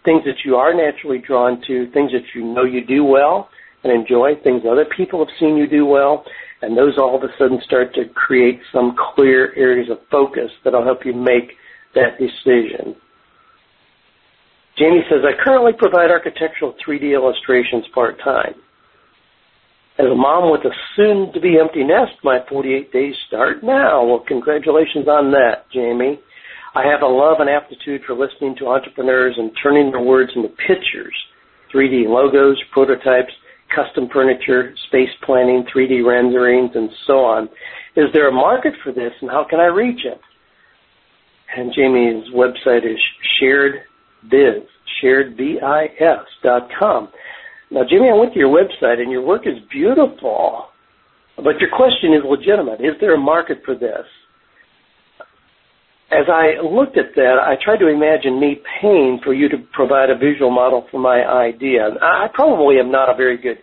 [0.04, 3.48] Things that you are naturally drawn to, things that you know you do well
[3.82, 6.24] and enjoy, things other people have seen you do well,
[6.62, 10.84] and those all of a sudden start to create some clear areas of focus that'll
[10.84, 11.52] help you make
[11.94, 12.96] that decision.
[14.76, 18.54] Jamie says, I currently provide architectural 3D illustrations part-time.
[19.98, 24.04] As a mom with a soon-to-be empty nest, my 48 days start now.
[24.04, 26.20] Well, congratulations on that, Jamie.
[26.76, 30.48] I have a love and aptitude for listening to entrepreneurs and turning their words into
[30.50, 31.14] pictures,
[31.74, 33.32] 3D logos, prototypes,
[33.74, 37.48] custom furniture, space planning, 3D renderings, and so on.
[37.96, 40.20] Is there a market for this, and how can I reach it?
[41.56, 42.98] And Jamie's website is
[43.40, 44.66] sharedbiz,
[45.02, 47.08] sharedbis.com.
[47.70, 50.68] Now, Jamie, I went to your website, and your work is beautiful,
[51.36, 52.80] but your question is legitimate.
[52.80, 54.06] Is there a market for this?
[56.10, 60.08] As I looked at that, I tried to imagine me paying for you to provide
[60.08, 61.90] a visual model for my idea.
[62.00, 63.58] I probably am not a very good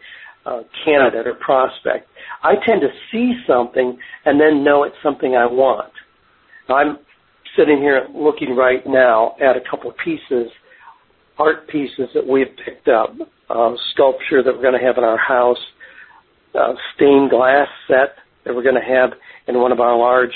[0.45, 2.07] uh, candidate or prospect.
[2.43, 5.91] I tend to see something and then know it's something I want.
[6.69, 6.99] I'm
[7.57, 10.51] sitting here looking right now at a couple of pieces,
[11.39, 13.15] art pieces that we've picked up,
[13.49, 15.57] uh, sculpture that we're going to have in our house,
[16.53, 19.11] uh, stained glass set that we're going to have
[19.47, 20.33] in one of our large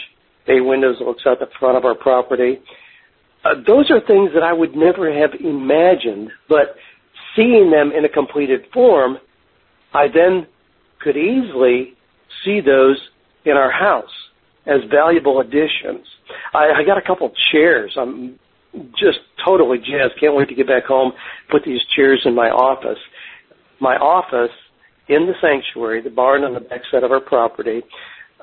[0.50, 2.60] bay windows that looks out the front of our property.
[3.46, 6.76] Uh, those are things that I would never have imagined, but
[7.36, 9.20] seeing them in a completed form,
[9.94, 10.48] I then
[11.00, 11.94] could easily
[12.44, 12.98] see those
[13.46, 14.10] in our house
[14.66, 16.06] as valuable additions.
[16.54, 17.94] I, I got a couple chairs.
[17.96, 18.40] I'm
[18.98, 20.20] just totally jazzed.
[20.20, 21.14] Can't wait to get back home,
[21.50, 23.00] put these chairs in my office.
[23.80, 24.56] My office
[25.08, 27.82] in the sanctuary, the barn on the back side of our property,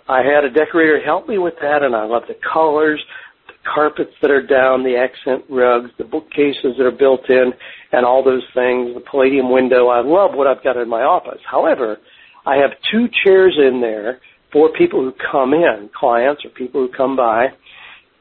[0.09, 3.01] I had a decorator help me with that, and I love the colors,
[3.49, 7.53] the carpets that are down, the accent rugs, the bookcases that are built in,
[7.93, 9.89] and all those things, the Palladian window.
[9.89, 11.41] I love what I've got in my office.
[11.51, 11.99] However,
[12.45, 14.21] I have two chairs in there
[14.53, 17.49] for people who come in, clients or people who come by.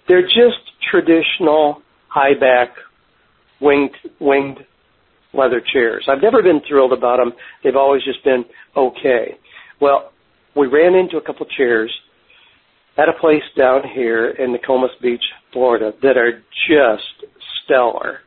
[0.07, 0.57] They're just
[0.91, 2.69] traditional high back
[3.61, 4.59] winged winged
[5.33, 6.07] leather chairs.
[6.09, 7.33] I've never been thrilled about them.
[7.63, 8.45] They've always just been
[8.75, 9.37] okay.
[9.81, 10.11] Well,
[10.55, 11.91] we ran into a couple chairs
[12.97, 17.31] at a place down here in Nokomis Beach, Florida, that are just
[17.63, 18.19] stellar.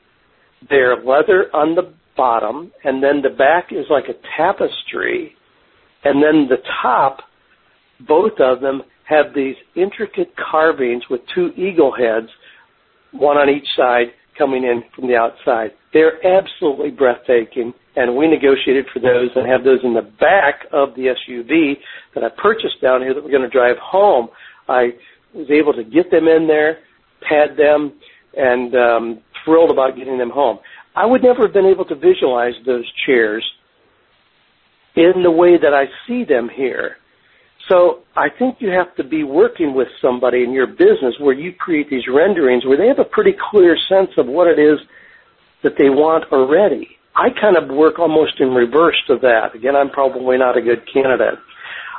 [0.69, 5.35] They're leather on the bottom, and then the back is like a tapestry,
[6.05, 7.21] and then the top,
[8.07, 12.29] both of them have these intricate carvings with two eagle heads,
[13.13, 15.71] one on each side, coming in from the outside.
[15.95, 20.95] They're absolutely breathtaking, and we negotiated for those and have those in the back of
[20.95, 21.79] the SUV
[22.15, 24.29] that I purchased down here that we're going to drive home.
[24.69, 24.93] I
[25.35, 26.79] was able to get them in there,
[27.29, 27.95] pad them,
[28.37, 30.61] and um, thrilled about getting them home.
[30.95, 33.45] I would never have been able to visualize those chairs
[34.95, 36.99] in the way that I see them here.
[37.69, 41.53] So I think you have to be working with somebody in your business where you
[41.53, 44.79] create these renderings where they have a pretty clear sense of what it is
[45.65, 46.98] that they want already.
[47.19, 49.55] I kind of work almost in reverse to that.
[49.55, 51.35] Again, I'm probably not a good candidate.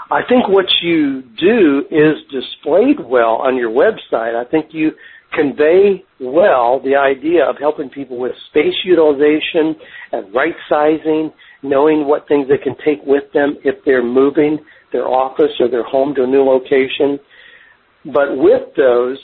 [0.10, 4.34] I think what you do is displayed well on your website.
[4.34, 4.94] I think you
[5.34, 9.76] convey well the idea of helping people with space utilization
[10.14, 14.58] and right sizing, knowing what things they can take with them if they're moving
[14.94, 17.20] their office or their home to a new location.
[18.06, 19.18] But with those,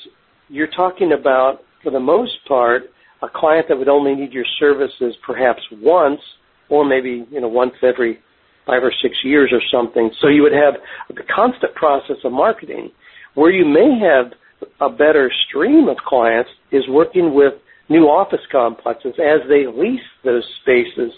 [0.49, 5.15] you're talking about, for the most part, a client that would only need your services
[5.25, 6.21] perhaps once
[6.69, 8.19] or maybe, you know, once every
[8.65, 10.12] five or six years or something.
[10.21, 10.75] So you would have
[11.10, 12.91] the constant process of marketing.
[13.36, 14.34] Where you may have
[14.82, 17.54] a better stream of clients is working with
[17.89, 21.12] new office complexes as they lease those spaces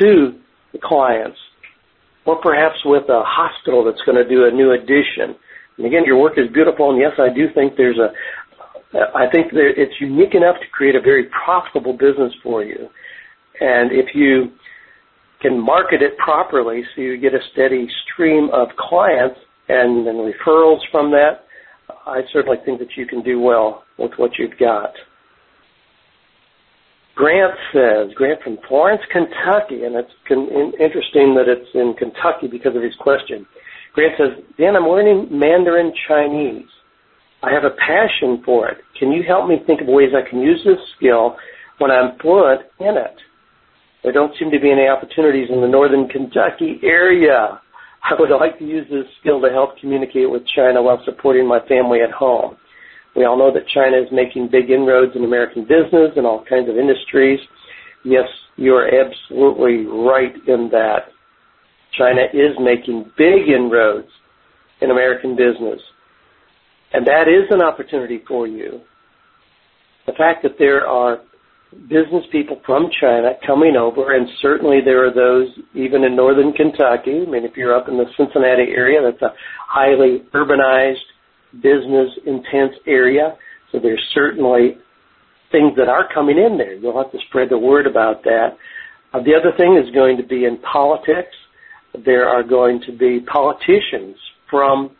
[0.00, 0.38] to
[0.72, 1.38] the clients
[2.24, 5.36] or perhaps with a hospital that's going to do a new addition.
[5.78, 8.12] And again, your work is beautiful, and yes, I do think there's a,
[8.92, 12.88] I think that it's unique enough to create a very profitable business for you.
[13.60, 14.50] And if you
[15.40, 20.80] can market it properly so you get a steady stream of clients and then referrals
[20.90, 21.44] from that,
[22.06, 24.92] I certainly think that you can do well with what you've got.
[27.14, 30.48] Grant says, Grant from Florence, Kentucky, and it's con-
[30.80, 33.46] interesting that it's in Kentucky because of his question.
[33.92, 36.68] Grant says, Dan, I'm learning Mandarin Chinese.
[37.42, 38.78] I have a passion for it.
[38.98, 41.36] Can you help me think of ways I can use this skill
[41.78, 43.16] when I'm fluent in it?
[44.02, 47.60] There don't seem to be any opportunities in the northern Kentucky area.
[48.02, 51.60] I would like to use this skill to help communicate with China while supporting my
[51.68, 52.56] family at home.
[53.16, 56.68] We all know that China is making big inroads in American business and all kinds
[56.68, 57.40] of industries.
[58.04, 61.08] Yes, you're absolutely right in that.
[61.98, 64.08] China is making big inroads
[64.80, 65.80] in American business.
[66.92, 68.80] And that is an opportunity for you.
[70.06, 71.20] The fact that there are
[71.88, 77.22] business people from China coming over, and certainly there are those even in northern Kentucky.
[77.26, 79.34] I mean, if you're up in the Cincinnati area, that's a
[79.68, 81.06] highly urbanized
[81.62, 83.36] business intense area.
[83.70, 84.78] So there's certainly
[85.52, 86.74] things that are coming in there.
[86.74, 88.56] You'll have to spread the word about that.
[89.12, 91.34] Uh, the other thing is going to be in politics.
[92.04, 94.16] There are going to be politicians
[94.48, 94.90] from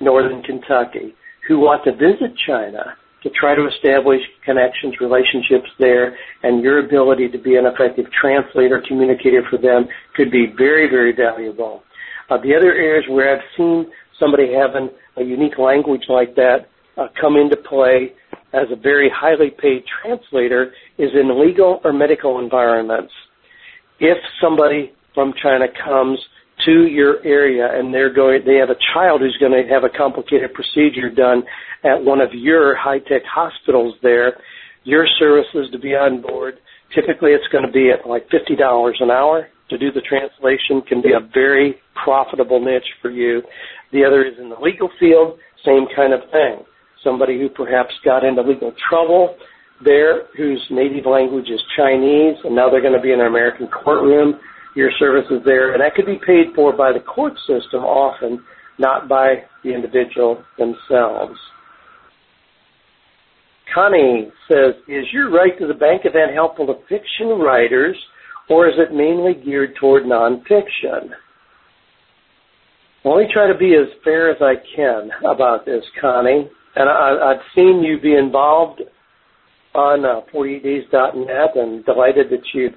[0.00, 1.14] northern Kentucky
[1.48, 7.28] who want to visit China to try to establish connections, relationships there, and your ability
[7.28, 11.82] to be an effective translator, communicator for them could be very, very valuable.
[12.30, 13.86] Uh, the other areas where I've seen
[14.20, 18.12] somebody having a unique language like that uh, come into play
[18.52, 23.12] as a very highly paid translator is in legal or medical environments.
[23.98, 26.18] If somebody from China comes
[26.64, 29.90] to your area and they're going, they have a child who's going to have a
[29.90, 31.42] complicated procedure done
[31.84, 34.40] at one of your high-tech hospitals there,
[34.84, 36.58] your services to be on board,
[36.94, 41.02] typically it's going to be at like $50 an hour to do the translation can
[41.02, 43.42] be a very profitable niche for you.
[43.92, 46.64] The other is in the legal field, same kind of thing.
[47.02, 49.36] Somebody who perhaps got into legal trouble
[49.84, 53.68] there, whose native language is Chinese, and now they're going to be in an American
[53.68, 54.40] courtroom.
[54.76, 58.44] Your services there, and that could be paid for by the court system often,
[58.78, 61.38] not by the individual themselves.
[63.74, 67.96] Connie says, is your Write to the Bank event helpful to fiction writers,
[68.48, 71.10] or is it mainly geared toward nonfiction?
[73.04, 76.50] Let me try to be as fair as I can about this, Connie.
[76.74, 78.82] And I, have seen you be involved
[79.74, 82.74] on uh, 48days.net and delighted that you've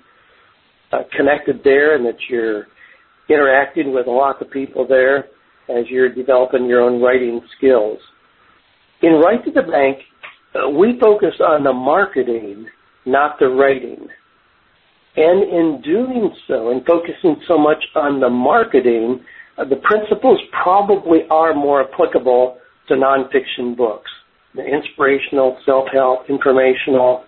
[0.92, 2.68] uh, connected there and that you're
[3.30, 5.26] interacting with a lot of people there
[5.70, 8.00] as you're developing your own writing skills.
[9.02, 10.00] In Write to the Bank,
[10.56, 12.68] uh, we focus on the marketing,
[13.06, 14.08] not the writing.
[15.16, 19.24] And in doing so, and focusing so much on the marketing,
[19.58, 24.10] uh, the principles probably are more applicable to nonfiction books.
[24.56, 27.26] The inspirational, self-help, informational.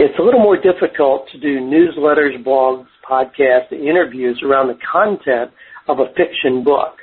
[0.00, 5.50] It's a little more difficult to do newsletters, blogs, podcasts, interviews around the content
[5.88, 6.98] of a fiction book.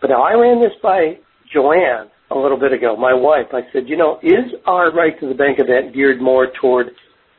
[0.00, 1.18] But I ran this by
[1.52, 3.48] Joanne a little bit ago, my wife.
[3.52, 6.92] I said, you know, is our Write to the Bank event geared more toward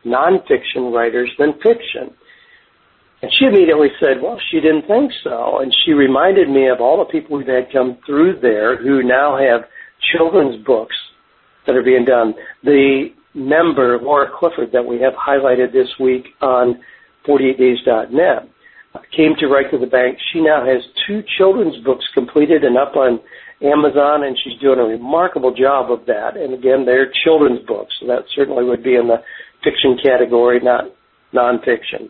[0.05, 2.13] nonfiction writers than fiction?
[3.23, 5.59] And she immediately said, well, she didn't think so.
[5.59, 9.39] And she reminded me of all the people we've had come through there who now
[9.39, 9.67] have
[10.13, 10.95] children's books
[11.65, 12.35] that are being done.
[12.63, 16.81] The member, Laura Clifford, that we have highlighted this week on
[17.27, 18.49] 48days.net,
[19.15, 20.17] came to Write to the Bank.
[20.33, 23.19] She now has two children's books completed and up on
[23.61, 26.35] Amazon, and she's doing a remarkable job of that.
[26.35, 29.21] And again, they're children's books, so that certainly would be in the
[29.63, 30.85] fiction category, not
[31.33, 32.09] nonfiction.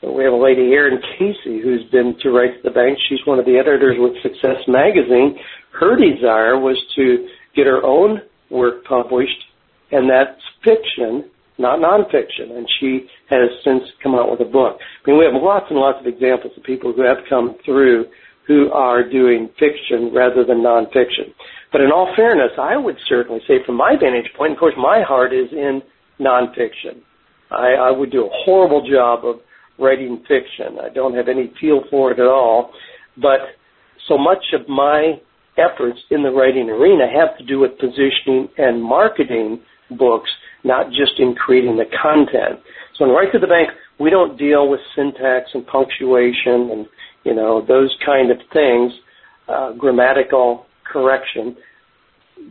[0.00, 2.98] We have a lady, Erin Casey, who's been to Write to the Bank.
[3.08, 5.36] She's one of the editors with Success Magazine.
[5.72, 9.44] Her desire was to get her own work published,
[9.90, 12.56] and that's fiction, not nonfiction.
[12.56, 14.78] And she has since come out with a book.
[14.80, 18.06] I mean, we have lots and lots of examples of people who have come through
[18.46, 21.34] who are doing fiction rather than nonfiction.
[21.70, 25.02] But in all fairness, I would certainly say from my vantage point, of course, my
[25.06, 25.82] heart is in
[26.18, 27.02] nonfiction.
[27.50, 29.40] I, I would do a horrible job of
[29.78, 30.78] writing fiction.
[30.82, 32.72] I don't have any feel for it at all.
[33.16, 33.40] But
[34.08, 35.20] so much of my
[35.58, 39.60] efforts in the writing arena have to do with positioning and marketing
[39.90, 40.30] books,
[40.64, 42.60] not just in creating the content.
[42.96, 46.86] So in Write to the Bank, we don't deal with syntax and punctuation and,
[47.24, 48.92] you know, those kind of things,
[49.48, 51.56] uh, grammatical correction.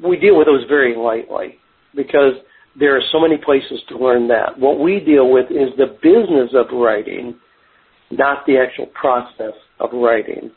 [0.03, 1.59] We deal with those very lightly
[1.95, 2.33] because
[2.79, 4.57] there are so many places to learn that.
[4.59, 7.35] What we deal with is the business of writing,
[8.11, 10.51] not the actual process of writing.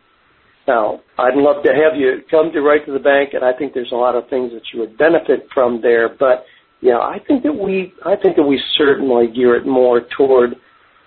[0.68, 3.72] Now, I'd love to have you come to Write to the Bank, and I think
[3.72, 6.08] there's a lot of things that you would benefit from there.
[6.08, 6.44] But
[6.80, 10.54] yeah, I think that we, I think that we certainly gear it more toward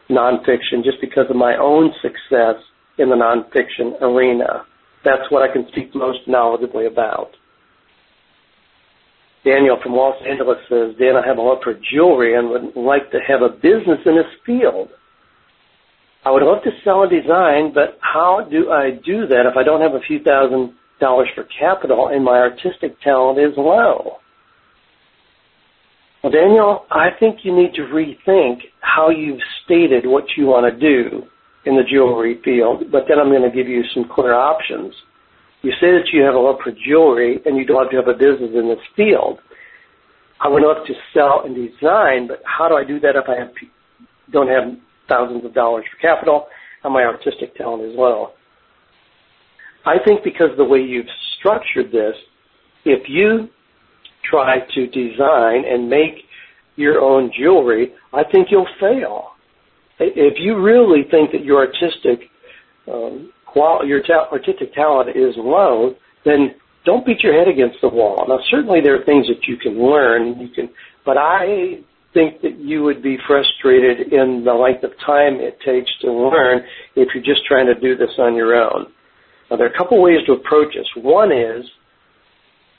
[0.09, 2.61] nonfiction, just because of my own success
[2.97, 4.65] in the nonfiction arena.
[5.03, 7.31] That's what I can speak most knowledgeably about.
[9.43, 13.11] Daniel from Los Angeles says, Dan, I have a love for jewelry and would like
[13.11, 14.89] to have a business in this field.
[16.25, 19.63] I would love to sell and design, but how do I do that if I
[19.63, 24.12] don't have a few thousand dollars for capital and my artistic talent is low?
[26.23, 30.79] Well, Daniel, I think you need to rethink how you've stated what you want to
[30.79, 31.23] do
[31.65, 34.93] in the jewelry field, but then I'm going to give you some clear options.
[35.63, 38.13] You say that you have a love for jewelry and you'd love to have a
[38.13, 39.39] business in this field.
[40.39, 43.39] I would love to sell and design, but how do I do that if I
[43.39, 43.51] have,
[44.31, 44.77] don't have
[45.09, 46.47] thousands of dollars for capital
[46.85, 48.31] and my artistic talent is low?
[49.85, 52.15] I think because of the way you've structured this,
[52.85, 53.49] if you
[54.23, 56.25] try to design and make
[56.75, 59.31] your own jewelry, I think you'll fail.
[59.99, 62.29] If you really think that your artistic
[62.91, 65.95] um, qual- your ta- artistic talent is low,
[66.25, 66.55] then
[66.85, 68.25] don't beat your head against the wall.
[68.27, 70.39] Now, certainly there are things that you can learn.
[70.39, 70.69] You can,
[71.05, 71.79] but I
[72.13, 76.61] think that you would be frustrated in the length of time it takes to learn
[76.95, 78.87] if you're just trying to do this on your own.
[79.49, 80.87] Now, there are a couple ways to approach this.
[80.95, 81.65] One is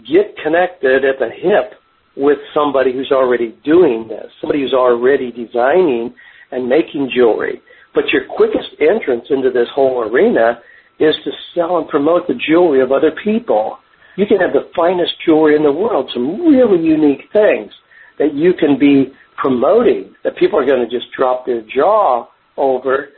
[0.06, 1.78] get connected at the hip
[2.16, 6.14] with somebody who's already doing this, somebody who's already designing
[6.52, 7.60] and making jewelry.
[7.94, 10.60] But your quickest entrance into this whole arena
[10.98, 13.78] is to sell and promote the jewelry of other people.
[14.16, 17.72] You can have the finest jewelry in the world, some really unique things
[18.18, 23.08] that you can be promoting that people are going to just drop their jaw over,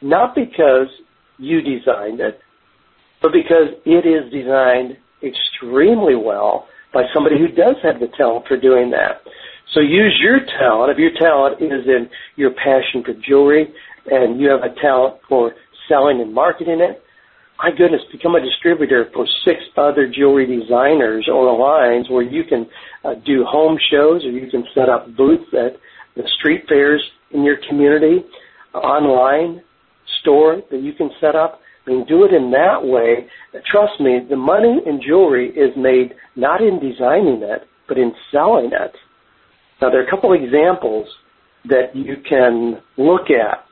[0.00, 0.86] not because
[1.38, 2.38] you designed it,
[3.20, 8.58] but because it is designed extremely well by somebody who does have the talent for
[8.58, 9.22] doing that.
[9.74, 10.92] So use your talent.
[10.92, 13.72] If your talent is in your passion for jewelry,
[14.06, 15.52] and you have a talent for
[15.88, 17.02] selling and marketing it,
[17.58, 22.66] my goodness, become a distributor for six other jewelry designers or lines where you can
[23.04, 25.76] uh, do home shows or you can set up booths at
[26.16, 28.24] the street fairs in your community,
[28.74, 29.62] online
[30.20, 31.60] store that you can set up.
[31.86, 33.26] I mean, do it in that way.
[33.70, 38.70] Trust me, the money in jewelry is made not in designing it, but in selling
[38.72, 38.92] it.
[39.80, 41.08] Now, there are a couple examples
[41.64, 43.64] that you can look at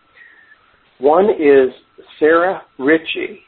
[0.98, 1.70] one is
[2.18, 3.42] Sarah Richey,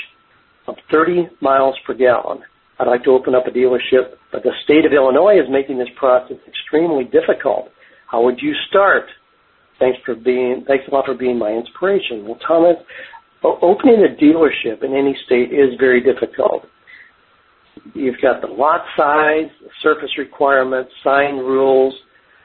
[0.67, 2.39] of 30 miles per gallon.
[2.80, 5.88] I'd like to open up a dealership, but the state of Illinois is making this
[5.95, 7.69] process extremely difficult.
[8.07, 9.05] How would you start?
[9.80, 12.26] Thanks for being, thanks a lot for being my inspiration.
[12.26, 12.76] Well, Thomas,
[13.62, 16.66] opening a dealership in any state is very difficult.
[17.93, 21.93] You've got the lot size, the surface requirements, sign rules,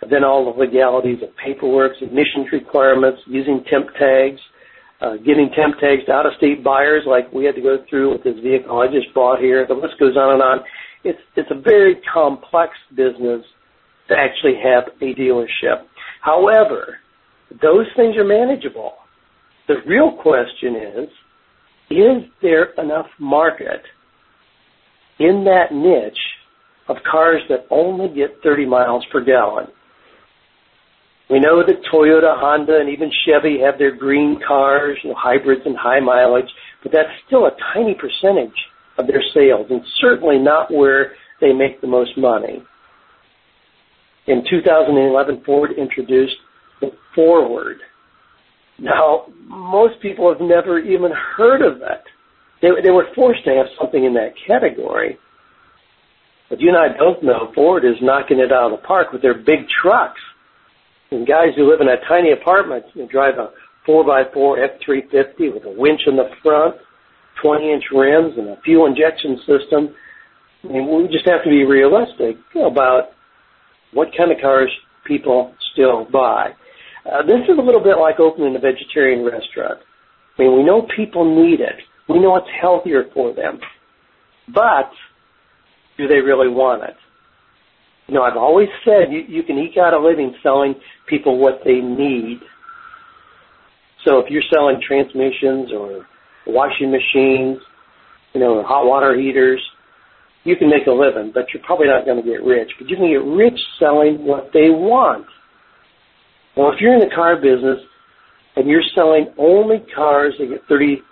[0.09, 4.41] then all the legalities of paperwork, emissions requirements, using temp tags,
[5.01, 8.39] uh, getting temp tags to out-of-state buyers like we had to go through with this
[8.43, 9.67] vehicle I just bought here.
[9.67, 10.59] The list goes on and on.
[11.05, 13.43] It's it's a very complex business
[14.09, 15.87] to actually have a dealership.
[16.21, 16.99] However,
[17.63, 18.93] those things are manageable.
[19.71, 21.09] The real question is,
[21.91, 23.83] is there enough market
[25.21, 26.19] in that niche
[26.89, 29.69] of cars that only get 30 miles per gallon?
[31.31, 35.63] We know that Toyota, Honda, and even Chevy have their green cars, you know, hybrids
[35.65, 36.51] and high mileage,
[36.83, 38.51] but that's still a tiny percentage
[38.99, 42.61] of their sales and certainly not where they make the most money.
[44.27, 46.39] In 2011, Ford introduced
[46.81, 47.77] the Forward,
[48.81, 52.05] now, most people have never even heard of that.
[52.63, 55.19] They, they were forced to have something in that category.
[56.49, 59.23] But you and I both know Ford is knocking it out of the park with
[59.23, 60.21] their big trucks.
[61.11, 63.51] And guys who live in a tiny apartment you drive a
[63.89, 66.77] 4x4 F-350 with a winch in the front,
[67.43, 69.95] 20-inch rims, and a fuel injection system.
[70.65, 73.11] I mean, we just have to be realistic about
[73.93, 74.71] what kind of cars
[75.05, 76.53] people still buy.
[77.07, 79.81] Uh, this is a little bit like opening a vegetarian restaurant.
[80.39, 81.77] I mean, we know people need it.
[82.09, 83.61] We know it's healthier for them.
[84.53, 84.91] But
[85.97, 86.97] do they really want it?
[88.09, 90.75] You know, I've always said you, you can eke out a living selling
[91.07, 92.41] people what they need.
[94.05, 96.07] So if you're selling transmissions or
[96.47, 97.59] washing machines,
[98.35, 99.61] you know, hot water heaters,
[100.45, 102.71] you can make a living, but you're probably not going to get rich.
[102.79, 105.27] But you can get rich selling what they want.
[106.57, 107.79] Well, if you're in the car business
[108.57, 111.03] and you're selling only cars that get 30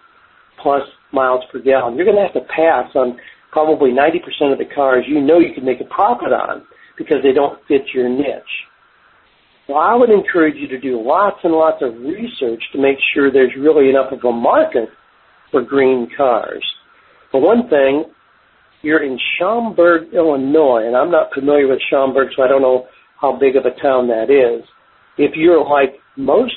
[0.62, 0.82] plus
[1.12, 3.18] miles per gallon, you're going to have to pass on
[3.52, 6.62] probably 90% of the cars you know you can make a profit on
[6.96, 8.66] because they don't fit your niche.
[9.68, 13.30] Well, I would encourage you to do lots and lots of research to make sure
[13.30, 14.88] there's really enough of a market
[15.50, 16.64] for green cars.
[17.30, 18.04] For one thing,
[18.82, 22.86] you're in Schaumburg, Illinois, and I'm not familiar with Schaumburg, so I don't know
[23.20, 24.64] how big of a town that is.
[25.18, 26.54] If you're like most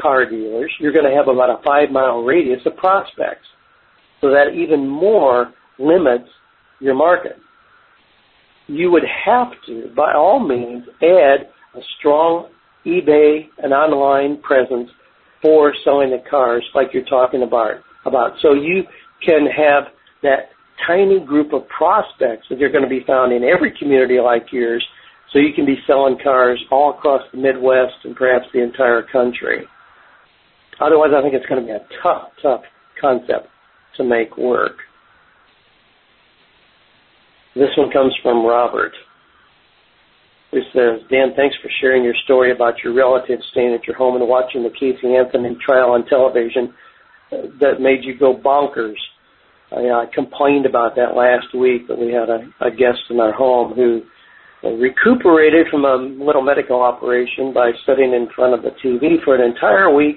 [0.00, 3.46] car dealers, you're going to have about a five mile radius of prospects.
[4.20, 6.28] So that even more limits
[6.80, 7.36] your market.
[8.66, 12.48] You would have to, by all means, add a strong
[12.84, 14.90] eBay and online presence
[15.42, 17.76] for selling the cars like you're talking about.
[18.04, 18.32] about.
[18.40, 18.84] So you
[19.24, 19.84] can have
[20.22, 20.50] that
[20.86, 24.84] tiny group of prospects that are going to be found in every community like yours
[25.34, 29.66] you can be selling cars all across the Midwest and perhaps the entire country.
[30.80, 32.62] Otherwise, I think it's going to be a tough, tough
[33.00, 33.48] concept
[33.96, 34.76] to make work.
[37.54, 38.92] This one comes from Robert,
[40.50, 44.16] who says, Dan, thanks for sharing your story about your relative staying at your home
[44.16, 46.74] and watching the Casey Anthony trial on television
[47.30, 48.96] that made you go bonkers.
[49.72, 53.32] I, I complained about that last week, but we had a, a guest in our
[53.32, 54.02] home who
[54.74, 59.42] recuperated from a little medical operation by sitting in front of the TV for an
[59.42, 60.16] entire week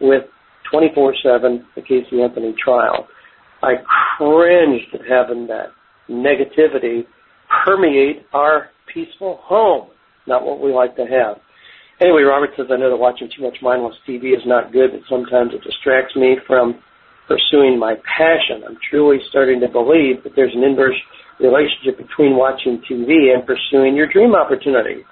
[0.00, 0.24] with
[0.72, 3.08] 24-7 the Casey Anthony trial.
[3.62, 3.74] I
[4.16, 5.72] cringed at having that
[6.08, 7.06] negativity
[7.64, 9.88] permeate our peaceful home.
[10.26, 11.38] Not what we like to have.
[12.00, 15.00] Anyway, Robert says, I know that watching too much mindless TV is not good, but
[15.08, 16.80] sometimes it distracts me from
[17.28, 18.64] pursuing my passion.
[18.66, 20.96] I'm truly starting to believe that there's an inverse
[21.38, 25.04] relationship between watching TV and pursuing your dream opportunity.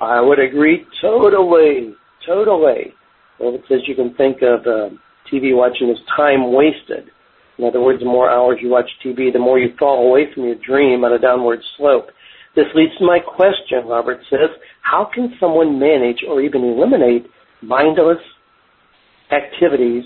[0.00, 1.94] I would agree totally,
[2.26, 2.94] totally.
[3.40, 4.94] Well, it says you can think of uh,
[5.32, 7.10] TV watching as time wasted.
[7.58, 10.44] In other words, the more hours you watch TV, the more you fall away from
[10.44, 12.06] your dream on a downward slope.
[12.54, 14.50] This leads to my question, Robert says,
[14.82, 17.26] how can someone manage or even eliminate
[17.62, 18.18] mindless
[19.30, 20.04] activities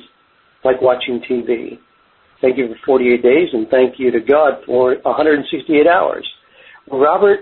[0.64, 1.78] like watching TV?
[2.40, 6.28] Thank you for 48 days and thank you to God for 168 hours.
[6.90, 7.40] Robert,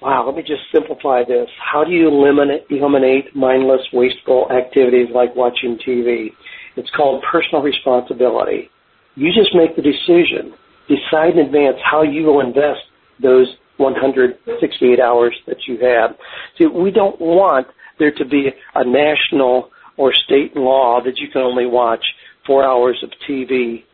[0.00, 1.48] wow, let me just simplify this.
[1.60, 6.28] How do you eliminate, eliminate mindless, wasteful activities like watching TV?
[6.76, 8.70] It's called personal responsibility.
[9.16, 10.54] You just make the decision.
[10.88, 12.80] Decide in advance how you will invest
[13.20, 13.48] those
[13.78, 16.16] 168 hours that you have.
[16.56, 17.66] See, we don't want
[17.98, 22.04] there to be a national or state law that you can only watch
[22.46, 23.84] four hours of TV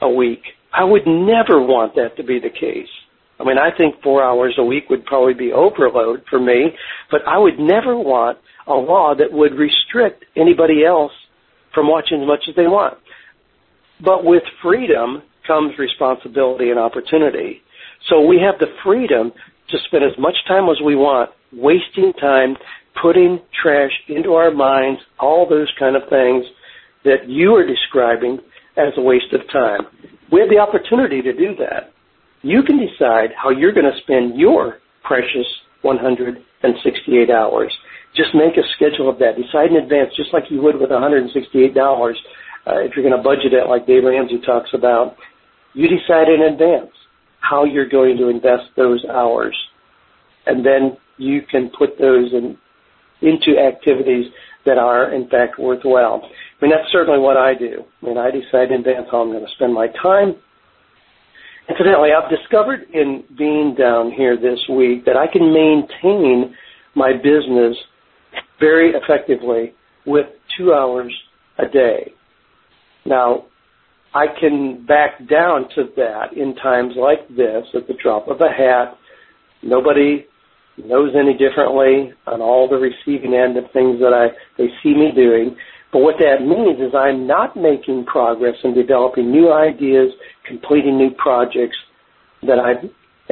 [0.00, 0.42] a week.
[0.72, 2.88] I would never want that to be the case.
[3.38, 6.72] I mean, I think four hours a week would probably be overload for me,
[7.10, 11.12] but I would never want a law that would restrict anybody else
[11.74, 12.98] from watching as much as they want.
[14.02, 17.62] But with freedom comes responsibility and opportunity.
[18.08, 19.32] So we have the freedom
[19.68, 22.56] to spend as much time as we want wasting time
[23.00, 26.44] putting trash into our minds, all those kind of things
[27.04, 28.38] that you are describing
[28.76, 29.82] as a waste of time.
[30.30, 31.92] We have the opportunity to do that.
[32.42, 35.46] You can decide how you're going to spend your precious
[35.82, 37.72] 168 hours.
[38.14, 39.36] Just make a schedule of that.
[39.36, 42.14] Decide in advance, just like you would with $168.
[42.66, 45.16] Uh, if you're going to budget it like Dave Ramsey talks about,
[45.74, 46.90] you decide in advance
[47.40, 49.56] how you're going to invest those hours.
[50.46, 52.56] And then you can put those in,
[53.22, 54.26] into activities
[54.64, 56.22] that are in fact worthwhile.
[56.24, 57.84] I mean, that's certainly what I do.
[58.02, 60.36] I mean, I decide in advance how I'm going to spend my time.
[61.68, 66.54] Incidentally, I've discovered in being down here this week that I can maintain
[66.94, 67.76] my business
[68.60, 69.74] very effectively
[70.06, 71.12] with two hours
[71.58, 72.12] a day.
[73.04, 73.46] Now,
[74.14, 78.50] I can back down to that in times like this at the drop of a
[78.50, 78.96] hat.
[79.62, 80.26] Nobody
[80.84, 85.12] knows any differently on all the receiving end of things that I they see me
[85.14, 85.56] doing.
[85.92, 90.12] But what that means is I'm not making progress in developing new ideas,
[90.46, 91.76] completing new projects
[92.42, 92.74] that I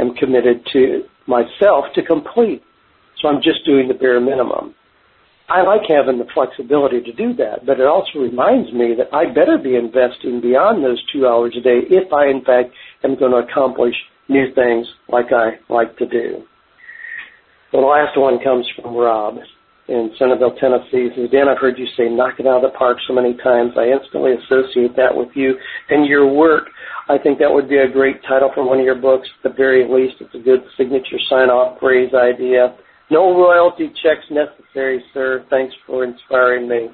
[0.01, 2.63] am committed to myself to complete.
[3.21, 4.75] So I'm just doing the bare minimum.
[5.49, 9.27] I like having the flexibility to do that, but it also reminds me that I
[9.27, 12.73] better be investing beyond those two hours a day if I, in fact,
[13.03, 13.95] am going to accomplish
[14.29, 16.45] new things like I like to do.
[17.75, 19.35] The last one comes from Rob
[19.89, 21.11] in Centerville, Tennessee.
[21.11, 23.35] He says, Dan, I've heard you say knock it out of the park so many
[23.35, 23.73] times.
[23.77, 25.59] I instantly associate that with you
[25.91, 26.69] and your work.
[27.09, 29.27] I think that would be a great title for one of your books.
[29.43, 32.77] At the very least, it's a good signature sign-off phrase idea.
[33.11, 35.45] No royalty checks necessary, sir.
[35.51, 36.91] Thanks for inspiring me.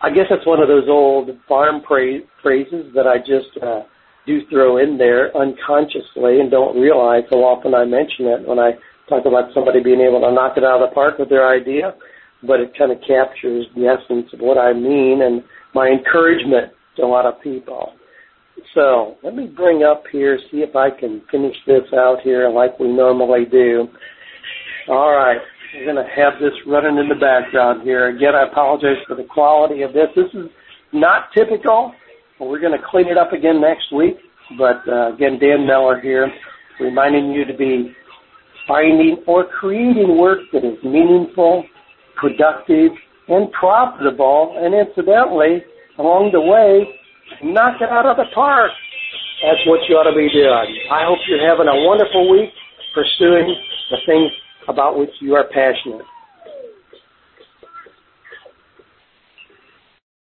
[0.00, 3.82] I guess that's one of those old farm pra- phrases that I just uh,
[4.28, 8.78] do throw in there unconsciously and don't realize how often I mention it when I
[9.08, 11.94] talk about somebody being able to knock it out of the park with their idea.
[12.42, 15.42] But it kind of captures the essence of what I mean and
[15.74, 17.94] my encouragement to a lot of people.
[18.74, 22.78] So let me bring up here, see if I can finish this out here like
[22.78, 23.88] we normally do.
[24.88, 25.38] All right.
[25.74, 28.08] We're going to have this running in the background here.
[28.08, 30.08] Again, I apologize for the quality of this.
[30.14, 30.48] This is
[30.92, 31.92] not typical.
[32.38, 34.16] But we're going to clean it up again next week.
[34.58, 36.30] But uh, again, Dan Miller here,
[36.80, 37.94] reminding you to be
[38.66, 41.64] finding or creating work that is meaningful,
[42.16, 42.92] productive,
[43.28, 44.56] and profitable.
[44.58, 45.62] And incidentally,
[45.98, 46.86] along the way,
[47.42, 48.70] knock it out of the park.
[49.42, 50.90] That's what you ought to be doing.
[50.90, 52.50] I hope you're having a wonderful week
[52.94, 53.54] pursuing
[53.90, 54.32] the things
[54.68, 56.06] about which you are passionate.